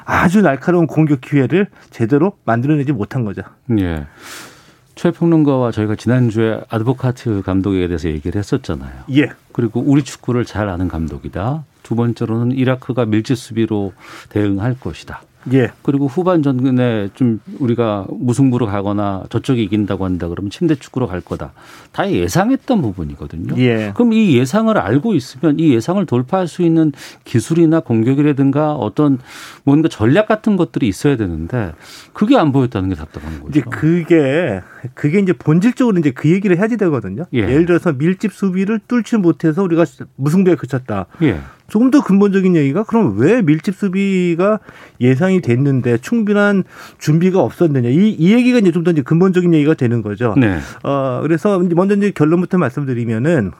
아주 0.04 0.40
날카로운 0.40 0.86
공격 0.86 1.20
기회를 1.20 1.66
제대로 1.90 2.32
만들어내지 2.44 2.92
못한 2.92 3.24
거죠. 3.24 3.42
예. 3.78 4.06
최 4.94 5.10
평론가와 5.10 5.70
저희가 5.70 5.94
지난주에 5.96 6.60
아드보카트 6.68 7.42
감독에 7.42 7.86
대해서 7.86 8.08
얘기를 8.08 8.38
했었잖아요. 8.38 9.04
예. 9.16 9.30
그리고 9.52 9.80
우리 9.80 10.02
축구를 10.02 10.44
잘 10.44 10.68
아는 10.68 10.88
감독이다. 10.88 11.64
두 11.82 11.94
번째로는 11.94 12.52
이라크가 12.52 13.04
밀집 13.04 13.36
수비로 13.36 13.92
대응할 14.30 14.76
것이다. 14.78 15.22
예. 15.52 15.70
그리고 15.82 16.06
후반전에 16.06 17.10
좀 17.14 17.40
우리가 17.58 18.06
무승부로 18.10 18.66
가거나 18.66 19.24
저쪽이 19.30 19.62
이긴다고 19.64 20.04
한다 20.04 20.28
그러면 20.28 20.50
침대 20.50 20.74
축구로 20.74 21.06
갈 21.06 21.20
거다. 21.20 21.52
다 21.92 22.10
예상했던 22.10 22.82
부분이거든요. 22.82 23.54
예. 23.58 23.92
그럼 23.94 24.12
이 24.12 24.36
예상을 24.36 24.76
알고 24.76 25.14
있으면 25.14 25.58
이 25.58 25.72
예상을 25.74 26.04
돌파할 26.06 26.46
수 26.46 26.62
있는 26.62 26.92
기술이나 27.24 27.80
공격이라든가 27.80 28.74
어떤 28.74 29.18
뭔가 29.64 29.88
전략 29.88 30.28
같은 30.28 30.56
것들이 30.56 30.88
있어야 30.88 31.16
되는데 31.16 31.72
그게 32.12 32.36
안 32.36 32.52
보였다는 32.52 32.90
게 32.90 32.94
답답한 32.94 33.40
거죠. 33.40 33.48
이제 33.48 33.62
그게 33.62 34.60
그게 34.94 35.18
이제 35.18 35.32
본질적으로 35.32 35.98
이제 35.98 36.10
그 36.10 36.30
얘기를 36.30 36.56
해야지 36.56 36.76
되거든요. 36.76 37.24
예. 37.32 37.46
를 37.46 37.66
들어서 37.66 37.92
밀집 37.92 38.32
수비를 38.32 38.80
뚫지 38.86 39.16
못해서 39.16 39.62
우리가 39.62 39.84
무승부에 40.16 40.54
그쳤다. 40.54 41.06
예. 41.22 41.38
조금 41.70 41.90
더 41.90 42.02
근본적인 42.02 42.56
얘기가 42.56 42.82
그럼 42.84 43.16
왜 43.18 43.40
밀집 43.40 43.74
수비가 43.74 44.58
예상이 45.00 45.40
됐는데 45.40 45.98
충분한 45.98 46.64
준비가 46.98 47.40
없었느냐 47.40 47.88
이, 47.88 48.10
이 48.10 48.32
얘기가 48.34 48.58
이제 48.58 48.70
좀 48.72 48.84
더 48.84 48.90
이제 48.90 49.02
근본적인 49.02 49.52
얘기가 49.54 49.74
되는 49.74 50.02
거죠. 50.02 50.34
네. 50.38 50.58
어 50.82 51.20
그래서 51.22 51.58
먼저 51.58 51.94
이제 51.94 52.10
결론부터 52.10 52.58
말씀드리면은 52.58 53.52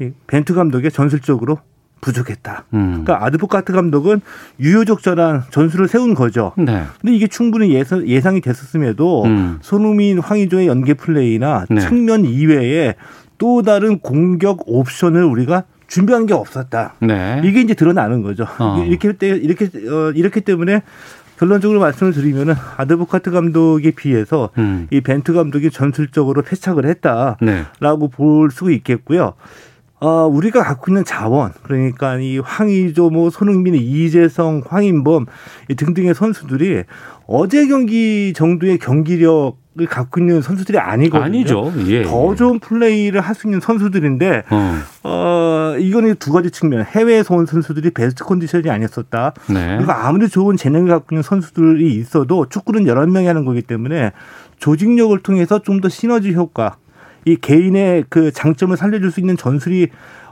이 0.00 0.10
벤투 0.26 0.54
감독의 0.54 0.90
전술적으로 0.90 1.58
부족했다. 2.00 2.64
음. 2.74 3.02
그러니까 3.04 3.24
아드보카트 3.24 3.72
감독은 3.72 4.20
유효적절한 4.60 5.44
전술을 5.50 5.88
세운 5.88 6.14
거죠. 6.14 6.52
네. 6.56 6.84
근데 7.00 7.16
이게 7.16 7.26
충분히 7.26 7.72
예상, 7.74 8.06
예상이 8.06 8.40
됐었음에도 8.40 9.24
음. 9.24 9.58
손흥민, 9.62 10.18
황희조의 10.18 10.66
연계 10.66 10.94
플레이나 10.94 11.64
네. 11.70 11.80
측면 11.80 12.24
이외에 12.24 12.94
또 13.38 13.62
다른 13.62 13.98
공격 13.98 14.60
옵션을 14.66 15.24
우리가 15.24 15.64
준비한 15.86 16.26
게 16.26 16.34
없었다. 16.34 16.94
네. 17.00 17.40
이게 17.44 17.60
이제 17.60 17.74
드러나는 17.74 18.22
거죠. 18.22 18.46
어. 18.58 18.84
이렇게 18.88 19.12
때 19.12 19.28
이렇게 19.28 19.66
어, 19.88 20.10
이렇게 20.14 20.40
때문에 20.40 20.82
결론적으로 21.38 21.80
말씀을 21.80 22.12
드리면은 22.12 22.54
아드보카트 22.76 23.30
감독에 23.30 23.90
비해서 23.90 24.50
음. 24.58 24.88
이 24.90 25.00
벤트 25.00 25.32
감독이 25.32 25.70
전술적으로 25.70 26.42
패착을 26.42 26.86
했다라고 26.86 27.36
네. 27.42 27.66
볼 28.10 28.50
수 28.50 28.70
있겠고요. 28.70 29.34
어, 29.98 30.26
우리가 30.26 30.62
갖고 30.62 30.90
있는 30.90 31.04
자원, 31.04 31.52
그러니까 31.62 32.18
이 32.18 32.38
황의조, 32.38 33.08
뭐 33.08 33.30
손흥민, 33.30 33.74
이재성, 33.74 34.62
황인범 34.66 35.24
등등의 35.74 36.14
선수들이 36.14 36.84
어제 37.26 37.66
경기 37.66 38.34
정도의 38.34 38.78
경기력 38.78 39.46
을 39.46 39.65
갖고 39.84 40.20
있는 40.20 40.40
선수들이 40.40 40.78
아니거든요. 40.78 41.24
아니죠. 41.24 41.72
예, 41.88 42.02
더 42.04 42.34
좋은 42.34 42.58
플레이를 42.60 43.20
할 43.20 43.34
수 43.34 43.46
있는 43.46 43.60
선수들인데 43.60 44.44
어. 44.48 44.74
어 45.02 45.76
이거는 45.78 46.14
두 46.18 46.32
가지 46.32 46.50
측면. 46.50 46.84
해외에서 46.84 47.34
온 47.34 47.44
선수들이 47.44 47.90
베스트 47.90 48.24
컨디션이 48.24 48.70
아니었었다. 48.70 49.34
네. 49.50 49.76
그리고 49.76 49.92
아무리 49.92 50.28
좋은 50.28 50.56
재능을 50.56 50.88
갖고 50.88 51.14
있는 51.14 51.22
선수들이 51.22 51.92
있어도 51.96 52.46
축구는 52.48 52.86
여러 52.86 53.06
명이 53.06 53.26
하는 53.26 53.44
거기 53.44 53.60
때문에 53.60 54.12
조직력을 54.58 55.18
통해서 55.20 55.60
좀 55.60 55.80
더 55.82 55.90
시너지 55.90 56.32
효과, 56.32 56.76
이 57.26 57.36
개인의 57.36 58.04
그 58.08 58.30
장점을 58.32 58.74
살려줄 58.74 59.10
수 59.10 59.20
있는 59.20 59.36
전술이 59.36 59.88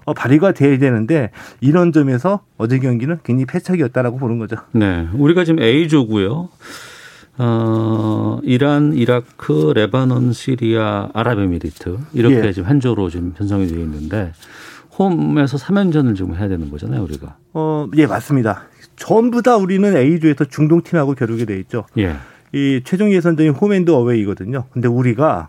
어, 0.07 0.15
발휘가 0.15 0.53
돼야 0.53 0.79
되는데 0.79 1.31
이런 1.61 1.93
점에서 1.93 2.41
어제 2.57 2.79
경기는 2.79 3.19
굉장히 3.25 3.45
패착이었다라고 3.47 4.19
보는 4.19 4.39
거죠. 4.39 4.57
네, 4.73 5.07
우리가 5.13 5.45
지금 5.45 5.63
A조고요. 5.63 6.49
어, 7.39 8.39
이란, 8.43 8.95
이라크, 8.95 9.73
레바논, 9.75 10.33
시리아, 10.33 11.09
아랍에미리트 11.13 11.99
이렇게 12.13 12.47
예. 12.47 12.53
지금 12.53 12.69
한 12.69 12.81
조로 12.81 13.11
지금 13.11 13.33
편성이 13.33 13.67
되어 13.67 13.81
있는데 13.81 14.33
홈에서 14.99 15.57
3연전을 15.57 16.17
지금 16.17 16.37
해야 16.37 16.49
되는 16.49 16.71
거잖아요, 16.71 17.03
우리가. 17.03 17.37
어, 17.53 17.89
예, 17.97 18.07
맞습니다. 18.07 18.65
전부 18.97 19.43
다 19.43 19.57
우리는 19.57 19.97
A조에서 19.97 20.45
중동 20.45 20.83
팀하고 20.83 21.15
겨루게 21.15 21.45
돼 21.47 21.59
있죠. 21.61 21.87
예. 21.99 22.15
이 22.53 22.81
최종 22.85 23.13
예선전이 23.13 23.49
홈앤드 23.49 23.91
어웨이거든요. 23.91 24.67
근데 24.73 24.87
우리가 24.87 25.49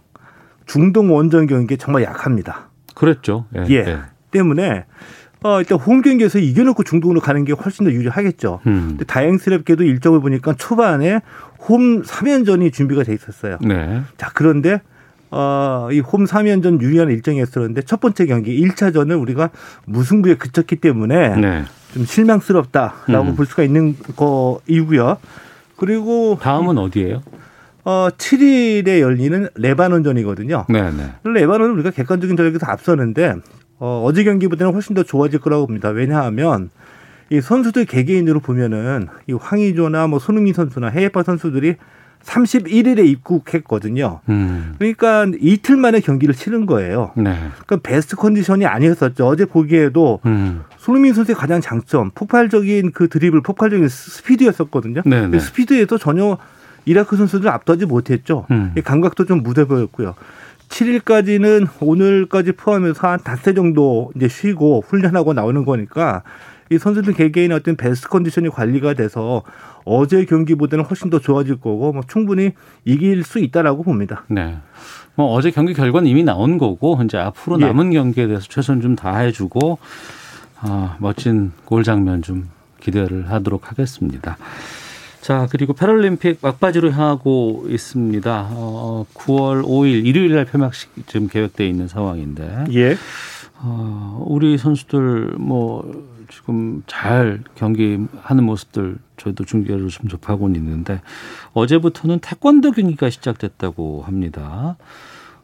중동 0.65 1.13
원정 1.15 1.45
경기에 1.45 1.77
정말 1.77 2.01
약합니다. 2.03 2.69
그랬죠. 2.95 3.45
예. 3.55 3.65
예. 3.69 3.75
예. 3.75 3.99
때문에 4.31 4.85
어, 5.45 5.59
일단 5.59 5.77
홈 5.77 6.01
경기에서 6.01 6.39
이겨놓고 6.39 6.81
중동으로 6.81 7.21
가는 7.21 7.45
게 7.45 7.53
훨씬 7.53 7.85
더 7.85 7.91
유리하겠죠. 7.91 8.61
음. 8.65 8.85
근데 8.89 9.05
다행스럽게도 9.05 9.83
일정을 9.83 10.19
보니까 10.19 10.55
초반에 10.57 11.19
홈 11.59 12.01
3연전이 12.01 12.73
준비가 12.73 13.03
돼 13.03 13.13
있었어요. 13.13 13.59
네. 13.61 14.01
자, 14.17 14.31
그런데 14.33 14.81
어, 15.29 15.89
이홈 15.91 16.25
3연전 16.25 16.81
유리한 16.81 17.11
일정이었었는데 17.11 17.83
첫 17.83 17.99
번째 17.99 18.25
경기 18.25 18.59
1차전을 18.59 19.21
우리가 19.21 19.51
무승부에 19.85 20.33
그쳤기 20.33 20.77
때문에 20.77 21.35
네. 21.35 21.63
좀 21.93 22.05
실망스럽다라고 22.05 23.29
음. 23.29 23.35
볼 23.35 23.45
수가 23.45 23.61
있는 23.61 23.95
거이고요. 24.15 25.17
그리고 25.77 26.39
다음은 26.41 26.79
어디예요? 26.79 27.21
어, 27.83 28.07
7일에 28.17 28.99
열리는 28.99 29.47
레바논전이거든요. 29.53 30.65
네, 30.69 30.89
네. 30.89 31.11
레바논은 31.23 31.75
우리가 31.75 31.91
객관적인 31.91 32.35
전력에서 32.35 32.65
앞서는데 32.65 33.35
어, 33.79 34.03
어제 34.05 34.23
경기보다는 34.23 34.73
훨씬 34.73 34.95
더 34.95 35.03
좋아질 35.03 35.39
거라고 35.39 35.67
봅니다. 35.67 35.89
왜냐하면 35.89 36.69
이 37.29 37.41
선수들 37.41 37.85
개개인으로 37.85 38.39
보면은 38.39 39.07
이 39.27 39.33
황의조나 39.33 40.07
뭐 40.07 40.19
손흥민 40.19 40.53
선수나 40.53 40.87
해외파 40.87 41.23
선수들이 41.23 41.75
31일에 42.23 43.05
입국했거든요. 43.05 44.21
음. 44.29 44.73
그러니까 44.79 45.27
이틀 45.39 45.77
만에 45.77 45.99
경기를 45.99 46.33
치른 46.33 46.65
거예요. 46.65 47.11
네. 47.15 47.35
그러니까 47.65 47.77
베스트 47.83 48.15
컨디션이 48.15 48.65
아니었었죠. 48.65 49.27
어제 49.27 49.45
보기에도 49.45 50.19
음. 50.25 50.63
손흥민 50.77 51.13
선수의 51.13 51.35
가장 51.35 51.61
장점, 51.61 52.11
폭발적인 52.15 52.91
그 52.93 53.09
드리블, 53.09 53.41
폭발적인 53.41 53.87
스피드였었거든요. 53.87 55.03
네, 55.05 55.27
네. 55.27 55.39
스피드에도 55.39 55.97
전혀 55.99 56.37
이라크 56.85 57.15
선수들 57.15 57.47
압도하지 57.49 57.85
못했죠. 57.85 58.45
음. 58.51 58.73
감각도 58.83 59.25
좀 59.25 59.43
무대 59.43 59.65
보였고요. 59.65 60.15
7일까지는 60.69 61.67
오늘까지 61.79 62.53
포함해서 62.53 63.07
한 63.07 63.19
닷새 63.19 63.53
정도 63.53 64.11
이제 64.15 64.27
쉬고 64.27 64.83
훈련하고 64.87 65.33
나오는 65.33 65.63
거니까 65.65 66.23
이 66.71 66.77
선수들 66.77 67.13
개개인의 67.13 67.57
어떤 67.57 67.75
베스트 67.75 68.07
컨디션이 68.09 68.49
관리가 68.49 68.95
돼서 68.95 69.43
어제 69.83 70.25
경기보다는 70.25 70.85
훨씬 70.85 71.09
더 71.09 71.19
좋아질 71.19 71.57
거고 71.57 71.93
뭐 71.93 72.01
충분히 72.07 72.53
이길 72.85 73.23
수 73.23 73.39
있다라고 73.39 73.83
봅니다. 73.83 74.23
네. 74.27 74.57
뭐 75.13 75.31
어제 75.33 75.51
경기 75.51 75.73
결과는 75.73 76.07
이미 76.09 76.23
나온 76.23 76.57
거고 76.57 76.99
이제 77.03 77.17
앞으로 77.17 77.61
예. 77.61 77.67
남은 77.67 77.93
예. 77.93 77.99
경기에 77.99 78.27
대해서 78.27 78.47
최선 78.49 78.81
좀 78.81 78.95
다해주고 78.95 79.77
아, 80.61 80.97
멋진 80.99 81.51
골 81.65 81.83
장면 81.83 82.21
좀 82.21 82.49
기대를 82.79 83.29
하도록 83.31 83.69
하겠습니다. 83.69 84.37
자, 85.25 85.47
그리고 85.49 85.73
패럴림픽 85.73 86.37
막바지로 86.39 86.91
향하고 86.91 87.65
있습니다. 87.67 88.49
어, 88.51 89.07
9월 89.15 89.63
5일 89.63 90.05
일요일 90.05 90.35
날 90.35 90.45
폐막식 90.45 91.07
지금 91.07 91.27
계획되어 91.27 91.65
있는 91.65 91.87
상황인데. 91.87 92.65
예. 92.75 92.95
어, 93.57 94.23
우리 94.27 94.59
선수들 94.59 95.33
뭐 95.39 96.05
지금 96.29 96.83
잘 96.85 97.41
경기하는 97.55 98.43
모습들 98.43 98.99
저희도 99.17 99.45
중계로 99.45 99.87
좀 99.87 100.09
접하고는 100.09 100.59
있는데 100.59 101.01
어제부터는 101.53 102.19
태권도 102.19 102.73
경기가 102.73 103.09
시작됐다고 103.09 104.03
합니다. 104.05 104.77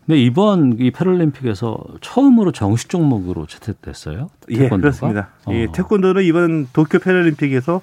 근데 0.05 0.21
이번 0.21 0.77
이 0.79 0.91
패럴림픽에서 0.91 1.83
처음으로 2.01 2.51
정식 2.51 2.87
종목으로 2.89 3.47
채택됐어요. 3.47 4.29
예, 4.49 4.57
태권도가? 4.57 4.75
예, 4.75 4.79
그렇습니다. 4.79 5.29
어. 5.45 5.53
예, 5.53 5.67
태권도는 5.73 6.23
이번 6.23 6.67
도쿄 6.71 6.99
패럴림픽에서 6.99 7.81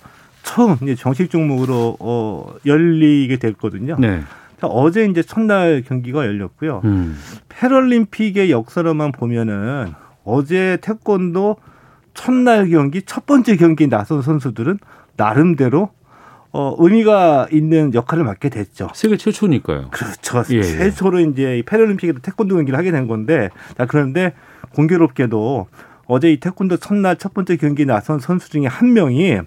처음 0.49 0.79
이제 0.83 0.95
정식 0.95 1.31
종목으로 1.31 1.99
어, 2.01 2.55
열리게 2.65 3.37
됐거든요. 3.37 3.97
네. 3.99 4.23
어제 4.63 5.05
이제 5.05 5.23
첫날 5.23 5.83
경기가 5.87 6.25
열렸고요. 6.25 6.81
음. 6.85 7.17
패럴림픽의 7.51 8.51
역사로만 8.51 9.13
보면은 9.13 9.93
어제 10.25 10.79
태권도 10.81 11.57
첫날 12.15 12.69
경기 12.71 13.03
첫 13.03 13.27
번째 13.27 13.57
경기에 13.57 13.89
나선 13.89 14.23
선수들은 14.23 14.79
나름대로 15.17 15.91
어, 16.51 16.75
의미가 16.79 17.49
있는 17.53 17.93
역할을 17.93 18.25
맡게 18.25 18.49
됐죠. 18.49 18.89
세계 18.95 19.19
최초니까요. 19.19 19.91
그렇죠. 19.91 20.43
예, 20.51 20.57
예. 20.57 20.63
최초로 20.63 21.21
이제 21.21 21.63
패럴림픽에도 21.67 22.21
태권도 22.21 22.55
경기를 22.57 22.79
하게 22.79 22.91
된 22.91 23.07
건데, 23.07 23.51
자, 23.77 23.85
그런데 23.85 24.33
공교롭게도 24.75 25.69
어제 26.07 26.33
이 26.33 26.41
태권도 26.41 26.79
첫날 26.79 27.17
첫 27.17 27.35
번째 27.35 27.57
경기에 27.57 27.85
나선 27.85 28.19
선수 28.19 28.49
중에 28.49 28.67
한 28.67 28.95
명이 28.95 29.41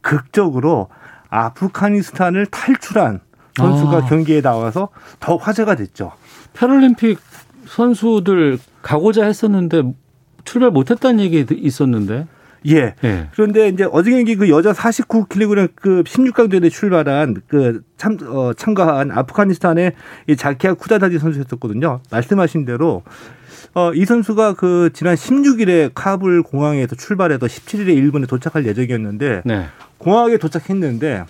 극적으로 0.00 0.88
아프가니스탄을 1.28 2.46
탈출한 2.46 3.20
선수가 3.56 3.96
아. 3.96 4.04
경기에 4.06 4.40
나와서 4.40 4.88
더 5.18 5.36
화제가 5.36 5.74
됐죠. 5.76 6.12
패럴림픽 6.54 7.18
선수들 7.66 8.58
가고자 8.82 9.24
했었는데 9.24 9.92
출발 10.44 10.70
못했다는 10.70 11.20
얘기 11.20 11.46
있었는데. 11.50 12.26
예. 12.66 12.94
예. 13.04 13.28
그런데 13.32 13.68
이제 13.68 13.86
어제 13.90 14.10
경기 14.10 14.36
그 14.36 14.50
여자 14.50 14.72
49kg급 14.72 16.04
16강 16.04 16.50
대회 16.50 16.68
출발한 16.68 17.40
그 17.46 17.82
참, 17.96 18.18
어, 18.26 18.52
참가한 18.52 19.10
아프가니스탄의 19.10 19.92
이 20.26 20.36
자키아 20.36 20.74
쿠다다디 20.74 21.18
선수였었거든요. 21.18 22.00
말씀하신 22.10 22.66
대로 22.66 23.02
어, 23.74 23.92
이 23.94 24.04
선수가 24.04 24.54
그 24.54 24.90
지난 24.92 25.14
16일에 25.14 25.92
카불 25.94 26.42
공항에서 26.42 26.96
출발해서 26.96 27.46
17일에 27.46 27.88
일본에 27.96 28.26
도착할 28.26 28.66
예정이었는데 28.66 29.42
네. 29.44 29.66
공항에 29.98 30.38
도착했는데 30.38 31.24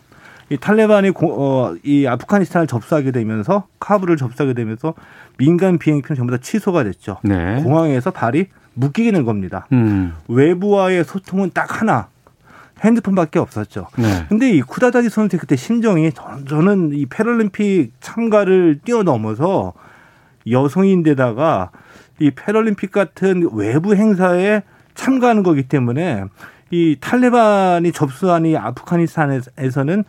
이 0.49 0.57
탈레반이 0.57 1.11
고, 1.11 1.35
어, 1.39 1.77
이 1.85 2.07
아프가니스탄을 2.07 2.67
접수하게 2.67 3.13
되면서 3.13 3.69
카불을 3.79 4.17
접수하게 4.17 4.55
되면서 4.55 4.95
민간 5.37 5.79
비행편 5.79 6.17
전부 6.17 6.33
다 6.33 6.39
취소가 6.43 6.83
됐죠. 6.85 7.19
네. 7.23 7.63
공항에서 7.63 8.11
발이 8.11 8.47
묶이게 8.75 9.13
된 9.13 9.25
겁니다. 9.25 9.67
음. 9.73 10.15
외부와의 10.29 11.05
소통은 11.05 11.51
딱 11.55 11.81
하나. 11.81 12.09
핸드폰밖에 12.83 13.39
없었죠. 13.39 13.89
네. 13.97 14.25
근데 14.31 14.51
이 14.51 14.63
쿠다다디 14.63 15.11
선수의 15.11 15.39
그때 15.39 15.55
심정이 15.55 16.13
저는 16.49 16.93
이 16.95 17.05
패럴림픽 17.05 17.93
참가를 18.01 18.81
뛰어넘어서 18.83 19.75
여성인데다가 20.51 21.71
이 22.21 22.31
패럴림픽 22.31 22.93
같은 22.93 23.49
외부 23.53 23.95
행사에 23.95 24.63
참가하는 24.95 25.43
거기 25.43 25.65
때문에 25.65 26.25
이 26.71 26.97
탈레반이 27.01 27.91
접수한 27.93 28.47
이 28.47 28.57
아프가니스탄에서는 28.57 30.05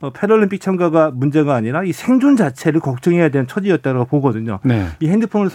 어, 0.00 0.10
패럴림픽 0.10 0.60
참가가 0.62 1.10
문제가 1.10 1.54
아니라 1.54 1.84
이 1.84 1.92
생존 1.92 2.36
자체를 2.36 2.80
걱정해야 2.80 3.28
되는 3.28 3.46
처지였다고 3.46 4.06
보거든요. 4.06 4.58
네. 4.64 4.86
이 4.98 5.08
핸드폰을 5.08 5.50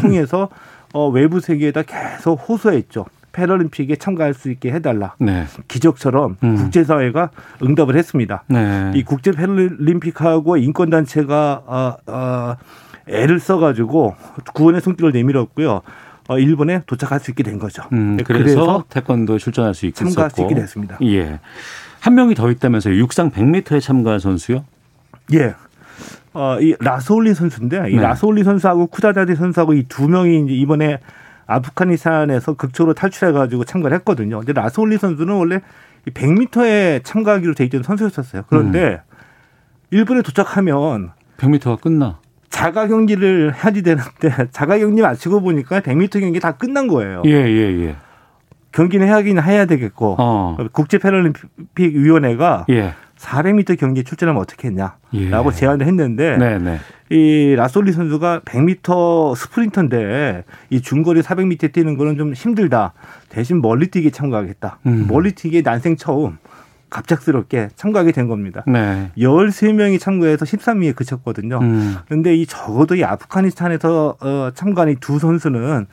통해서 0.00 0.48
어, 0.94 1.08
외부 1.08 1.40
세계에다 1.40 1.82
계속 1.82 2.34
호소했죠. 2.48 3.06
패럴림픽에 3.32 3.96
참가할 3.96 4.34
수 4.34 4.50
있게 4.50 4.72
해달라. 4.72 5.14
네. 5.18 5.44
기적처럼 5.66 6.36
음. 6.42 6.56
국제사회가 6.56 7.30
응답을 7.62 7.96
했습니다. 7.96 8.44
네. 8.46 8.92
이 8.94 9.02
국제 9.02 9.32
패럴림픽하고 9.32 10.56
인권단체가 10.56 11.62
어, 11.66 11.96
어, 12.06 12.56
애를 13.08 13.40
써가지고 13.40 14.14
구원의 14.54 14.80
손길을 14.80 15.12
내밀었고요. 15.12 15.80
어, 16.28 16.38
일본에 16.38 16.82
도착할 16.86 17.20
수 17.20 17.30
있게 17.30 17.42
된 17.42 17.58
거죠. 17.58 17.82
음, 17.92 18.16
네, 18.18 18.22
그래서, 18.22 18.42
그래서 18.44 18.84
태권도에 18.90 19.38
출전할 19.38 19.74
수 19.74 19.86
있게 19.86 20.04
참가할 20.04 20.30
수 20.30 20.42
있게 20.42 20.54
됐습니다. 20.54 20.98
예. 21.02 21.40
한 22.00 22.14
명이 22.14 22.34
더 22.34 22.50
있다면서요. 22.50 22.96
육상 22.96 23.30
100m에 23.30 23.80
참가한 23.80 24.18
선수요? 24.18 24.64
예. 25.32 25.54
어, 26.34 26.58
이 26.60 26.74
라소올리 26.80 27.34
선수인데 27.34 27.90
이 27.90 27.96
네. 27.96 28.02
라소올리 28.02 28.44
선수하고 28.44 28.88
쿠다다디 28.88 29.34
선수하고 29.36 29.72
이 29.74 29.84
두 29.88 30.06
명이 30.08 30.44
이제 30.44 30.52
이번에 30.54 30.98
아프가니스탄에서 31.46 32.54
극적으로 32.54 32.92
탈출해 32.94 33.32
가지고 33.32 33.64
참가를 33.64 33.96
했거든요. 33.98 34.38
근데 34.38 34.52
라소올리 34.52 34.98
선수는 34.98 35.34
원래 35.34 35.60
100m에 36.06 37.02
참가하기로 37.04 37.54
돼 37.54 37.64
있던 37.64 37.82
선수였었어요. 37.82 38.42
그런데 38.48 39.00
음. 39.10 39.16
일본에 39.90 40.20
도착하면 40.22 41.10
100m가 41.38 41.80
끝나. 41.80 42.20
자가 42.58 42.88
경기를 42.88 43.54
해야지 43.54 43.82
되는데 43.82 44.30
자가 44.50 44.78
경기 44.78 45.00
마치고 45.00 45.40
보니까 45.40 45.80
100m 45.80 46.20
경기 46.20 46.40
다 46.40 46.52
끝난 46.52 46.88
거예요. 46.88 47.22
예, 47.24 47.30
예, 47.30 47.86
예. 47.86 47.96
경기는 48.72 49.06
해야긴 49.06 49.40
해야 49.40 49.64
되겠고 49.64 50.16
어. 50.18 50.56
국제 50.72 50.98
패럴림픽 50.98 51.46
위원회가 51.76 52.66
예. 52.70 52.94
400m 53.16 53.78
경기에 53.78 54.02
출전하면 54.02 54.42
어떻게 54.42 54.68
했냐라고 54.68 55.50
예. 55.50 55.54
제안을 55.54 55.86
했는데 55.86 56.36
네네. 56.36 56.58
네. 56.58 56.78
이 57.10 57.54
라솔리 57.56 57.92
선수가 57.92 58.40
100m 58.44 59.36
스프린터인데 59.36 60.44
이 60.70 60.80
중거리 60.80 61.22
400m 61.22 61.72
뛰는 61.72 61.96
거는 61.96 62.16
좀 62.16 62.32
힘들다. 62.32 62.92
대신 63.28 63.62
멀리 63.62 63.88
뛰기 63.88 64.10
참가하겠다. 64.10 64.78
음. 64.86 65.06
멀리 65.08 65.32
뛰기 65.32 65.62
난생 65.62 65.96
처음 65.96 66.38
갑작스럽게 66.90 67.70
참가하게 67.76 68.12
된 68.12 68.28
겁니다. 68.28 68.62
네. 68.66 69.10
13명이 69.18 69.98
참가해서 70.00 70.44
13위에 70.44 70.94
그쳤거든요. 70.94 71.58
음. 71.60 71.96
그런데 72.06 72.34
이 72.36 72.46
적어도 72.46 72.94
이 72.94 73.04
아프가니스탄에서 73.04 74.16
어, 74.20 74.50
참가한 74.54 74.90
이 74.90 74.96
두 75.00 75.18
선수는 75.18 75.86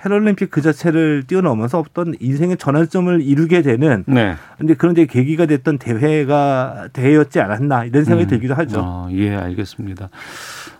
패럴림픽 0.00 0.50
그 0.50 0.62
자체를 0.62 1.24
뛰어넘어서 1.26 1.80
어떤 1.80 2.14
인생의 2.20 2.56
전환점을 2.56 3.20
이루게 3.20 3.62
되는 3.62 4.04
네. 4.06 4.36
근데 4.58 4.74
그런 4.74 4.94
데 4.94 5.06
계기가 5.06 5.46
됐던 5.46 5.78
대회가 5.78 6.88
대회였지 6.92 7.40
않았나 7.40 7.84
이런 7.84 8.04
생각이 8.04 8.26
음. 8.26 8.28
들기도 8.28 8.54
하죠. 8.54 8.80
어, 8.80 9.08
예, 9.12 9.34
알겠습니다. 9.34 10.08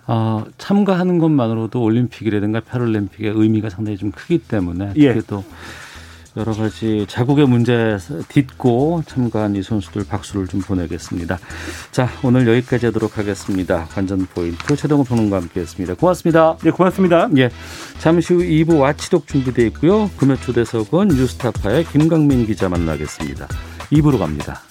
어, 0.06 0.44
참가하는 0.58 1.18
것만으로도 1.18 1.82
올림픽이라든가 1.82 2.60
패럴림픽의 2.60 3.32
의미가 3.34 3.70
상당히 3.70 3.96
좀 3.96 4.10
크기 4.10 4.38
때문에 4.38 4.92
예. 4.96 5.20
또 5.26 5.44
여러 6.36 6.52
가지 6.52 7.06
자국의 7.08 7.46
문제 7.48 7.96
딛고 8.28 9.02
참가한 9.06 9.56
이 9.56 9.62
선수들 9.62 10.04
박수를 10.06 10.46
좀 10.46 10.60
보내겠습니다. 10.60 11.38
자, 11.90 12.08
오늘 12.22 12.46
여기까지 12.46 12.86
하도록 12.86 13.18
하겠습니다. 13.18 13.86
관전 13.86 14.26
포인트 14.26 14.76
최동호 14.76 15.04
평론가와 15.04 15.42
함께했습니다. 15.42 15.94
고맙습니다. 15.94 16.56
네, 16.62 16.70
고맙습니다. 16.70 17.28
예, 17.36 17.50
잠시 17.98 18.34
후 18.34 18.40
2부 18.40 18.78
와치독 18.78 19.26
준비되어 19.26 19.66
있고요. 19.66 20.10
금요 20.16 20.36
초대석은 20.36 21.08
뉴스타파의 21.08 21.84
김강민 21.86 22.46
기자 22.46 22.68
만나겠습니다. 22.68 23.48
2부로 23.90 24.18
갑니다. 24.18 24.62